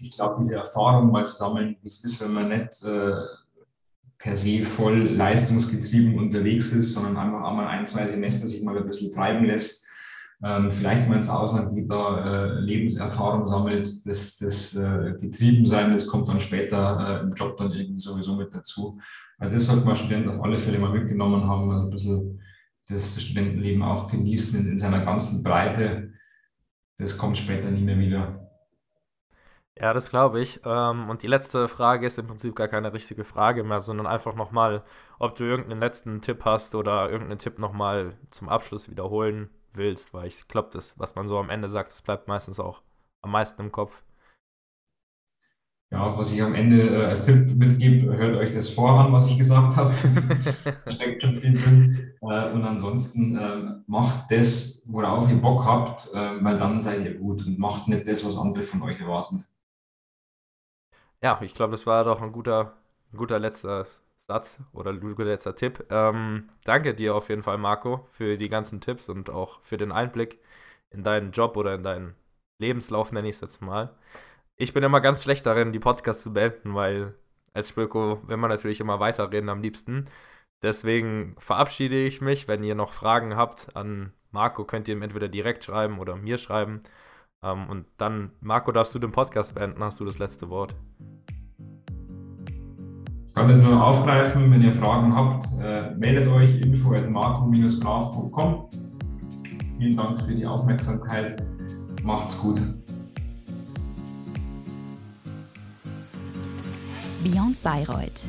ich 0.00 0.12
glaube, 0.12 0.36
diese 0.42 0.56
Erfahrung 0.56 1.10
mal 1.10 1.26
zu 1.26 1.36
sammeln, 1.36 1.76
es 1.84 2.02
ist, 2.04 2.20
wenn 2.22 2.32
man 2.32 2.48
nicht 2.48 2.82
äh, 2.84 3.14
per 4.18 4.36
se 4.36 4.64
voll 4.64 4.98
leistungsgetrieben 5.10 6.18
unterwegs 6.18 6.72
ist, 6.72 6.94
sondern 6.94 7.16
einfach 7.16 7.48
einmal 7.48 7.68
ein, 7.68 7.86
zwei 7.86 8.06
Semester 8.06 8.46
sich 8.46 8.62
mal 8.62 8.76
ein 8.76 8.86
bisschen 8.86 9.12
treiben 9.12 9.44
lässt, 9.44 9.86
ähm, 10.42 10.70
vielleicht 10.70 11.08
mal 11.08 11.16
ins 11.16 11.28
Ausland 11.28 11.74
geht, 11.74 11.90
da 11.90 12.24
äh, 12.24 12.60
Lebenserfahrung 12.60 13.46
sammelt, 13.46 14.06
das, 14.06 14.36
das 14.38 14.74
äh, 14.74 15.14
Getriebensein, 15.20 15.92
das 15.92 16.06
kommt 16.06 16.28
dann 16.28 16.40
später 16.40 17.20
äh, 17.20 17.24
im 17.24 17.32
Job 17.32 17.56
dann 17.56 17.72
irgendwie 17.72 18.00
sowieso 18.00 18.36
mit 18.36 18.54
dazu. 18.54 18.98
Also 19.38 19.54
das 19.54 19.66
sollte 19.66 19.86
man 19.86 19.96
Student 19.96 20.28
auf 20.28 20.42
alle 20.42 20.58
Fälle 20.58 20.78
mal 20.78 20.92
mitgenommen 20.92 21.46
haben, 21.46 21.70
also 21.70 21.84
ein 21.84 21.90
bisschen 21.90 22.40
das 22.88 23.20
Studentenleben 23.20 23.82
auch 23.82 24.10
genießen 24.10 24.60
in, 24.60 24.72
in 24.72 24.78
seiner 24.78 25.04
ganzen 25.04 25.42
Breite. 25.42 26.12
Das 26.98 27.18
kommt 27.18 27.36
später 27.36 27.70
nie 27.70 27.82
mehr 27.82 27.98
wieder. 27.98 28.50
Ja, 29.78 29.92
das 29.92 30.08
glaube 30.08 30.40
ich. 30.40 30.60
Ähm, 30.64 31.08
und 31.08 31.22
die 31.22 31.26
letzte 31.26 31.68
Frage 31.68 32.06
ist 32.06 32.18
im 32.18 32.26
Prinzip 32.26 32.56
gar 32.56 32.68
keine 32.68 32.92
richtige 32.92 33.24
Frage 33.24 33.62
mehr, 33.62 33.80
sondern 33.80 34.06
einfach 34.06 34.34
nochmal, 34.34 34.82
ob 35.18 35.34
du 35.34 35.44
irgendeinen 35.44 35.80
letzten 35.80 36.22
Tipp 36.22 36.44
hast 36.44 36.74
oder 36.74 37.10
irgendeinen 37.10 37.38
Tipp 37.38 37.58
nochmal 37.58 38.16
zum 38.30 38.48
Abschluss 38.48 38.90
wiederholen 38.90 39.50
willst, 39.74 40.14
weil 40.14 40.28
ich 40.28 40.48
glaube, 40.48 40.70
das, 40.72 40.98
was 40.98 41.14
man 41.14 41.28
so 41.28 41.38
am 41.38 41.50
Ende 41.50 41.68
sagt, 41.68 41.92
das 41.92 42.00
bleibt 42.00 42.28
meistens 42.28 42.58
auch 42.58 42.80
am 43.20 43.32
meisten 43.32 43.60
im 43.60 43.72
Kopf 43.72 44.02
ja, 45.92 46.18
was 46.18 46.32
ich 46.32 46.42
am 46.42 46.54
Ende 46.54 46.82
äh, 46.82 47.04
als 47.06 47.24
Tipp 47.24 47.54
mitgebe, 47.54 48.16
hört 48.16 48.36
euch 48.36 48.52
das 48.52 48.68
voran, 48.70 49.12
was 49.12 49.28
ich 49.28 49.38
gesagt 49.38 49.76
habe. 49.76 49.94
da 50.84 50.92
steckt 50.92 51.22
schon 51.22 51.36
viel 51.36 51.54
drin. 51.54 52.12
Äh, 52.30 52.52
und 52.52 52.64
ansonsten 52.64 53.36
äh, 53.36 53.82
macht 53.86 54.30
das, 54.30 54.84
worauf 54.88 55.28
ihr 55.28 55.40
Bock 55.40 55.64
habt, 55.64 56.12
äh, 56.14 56.44
weil 56.44 56.58
dann 56.58 56.80
seid 56.80 57.04
ihr 57.04 57.14
gut 57.14 57.46
und 57.46 57.58
macht 57.58 57.88
nicht 57.88 58.06
das, 58.08 58.24
was 58.24 58.38
andere 58.38 58.64
von 58.64 58.82
euch 58.82 59.00
erwarten. 59.00 59.44
Ja, 61.22 61.38
ich 61.42 61.54
glaube, 61.54 61.72
das 61.72 61.86
war 61.86 62.04
doch 62.04 62.22
ein 62.22 62.32
guter, 62.32 62.74
ein 63.12 63.16
guter 63.16 63.38
letzter 63.38 63.86
Satz 64.16 64.60
oder 64.72 64.90
ein 64.90 65.00
guter 65.00 65.24
letzter 65.24 65.54
Tipp. 65.54 65.86
Ähm, 65.90 66.50
danke 66.64 66.94
dir 66.94 67.14
auf 67.14 67.28
jeden 67.28 67.42
Fall, 67.42 67.58
Marco, 67.58 68.06
für 68.10 68.36
die 68.36 68.48
ganzen 68.48 68.80
Tipps 68.80 69.08
und 69.08 69.30
auch 69.30 69.60
für 69.62 69.76
den 69.76 69.92
Einblick 69.92 70.40
in 70.90 71.02
deinen 71.02 71.32
Job 71.32 71.56
oder 71.56 71.74
in 71.74 71.82
deinen 71.82 72.14
Lebenslauf, 72.58 73.12
nenne 73.12 73.28
ich 73.28 73.36
es 73.36 73.40
jetzt 73.40 73.62
mal 73.62 73.94
ich 74.56 74.72
bin 74.72 74.82
immer 74.82 75.00
ganz 75.00 75.22
schlecht 75.22 75.46
darin, 75.46 75.72
die 75.72 75.78
Podcasts 75.78 76.22
zu 76.22 76.32
beenden, 76.32 76.74
weil 76.74 77.14
als 77.52 77.68
Spöko 77.70 78.20
will 78.26 78.36
man 78.36 78.50
natürlich 78.50 78.80
immer 78.80 79.00
weiterreden 79.00 79.48
am 79.48 79.62
liebsten. 79.62 80.06
Deswegen 80.62 81.34
verabschiede 81.38 82.04
ich 82.04 82.20
mich. 82.20 82.48
Wenn 82.48 82.64
ihr 82.64 82.74
noch 82.74 82.92
Fragen 82.92 83.36
habt 83.36 83.76
an 83.76 84.12
Marco, 84.30 84.64
könnt 84.64 84.88
ihr 84.88 84.94
ihm 84.94 85.02
entweder 85.02 85.28
direkt 85.28 85.64
schreiben 85.64 85.98
oder 85.98 86.16
mir 86.16 86.38
schreiben. 86.38 86.80
Ähm, 87.42 87.68
und 87.68 87.86
dann, 87.98 88.30
Marco, 88.40 88.72
darfst 88.72 88.94
du 88.94 88.98
den 88.98 89.12
Podcast 89.12 89.54
beenden, 89.54 89.82
hast 89.82 90.00
du 90.00 90.04
das 90.04 90.18
letzte 90.18 90.48
Wort. 90.48 90.74
Ich 93.26 93.34
kann 93.34 93.48
das 93.48 93.60
nur 93.60 93.82
aufgreifen, 93.82 94.50
wenn 94.50 94.62
ihr 94.62 94.72
Fragen 94.72 95.14
habt, 95.14 95.44
äh, 95.62 95.90
meldet 95.94 96.26
euch 96.28 96.58
info 96.62 96.94
at 96.94 97.08
marco-graf.com. 97.10 98.70
Vielen 99.78 99.96
Dank 99.96 100.22
für 100.22 100.34
die 100.34 100.46
Aufmerksamkeit. 100.46 101.42
Macht's 102.02 102.40
gut. 102.40 102.60
Beyond 107.22 107.62
Bayreuth 107.62 108.22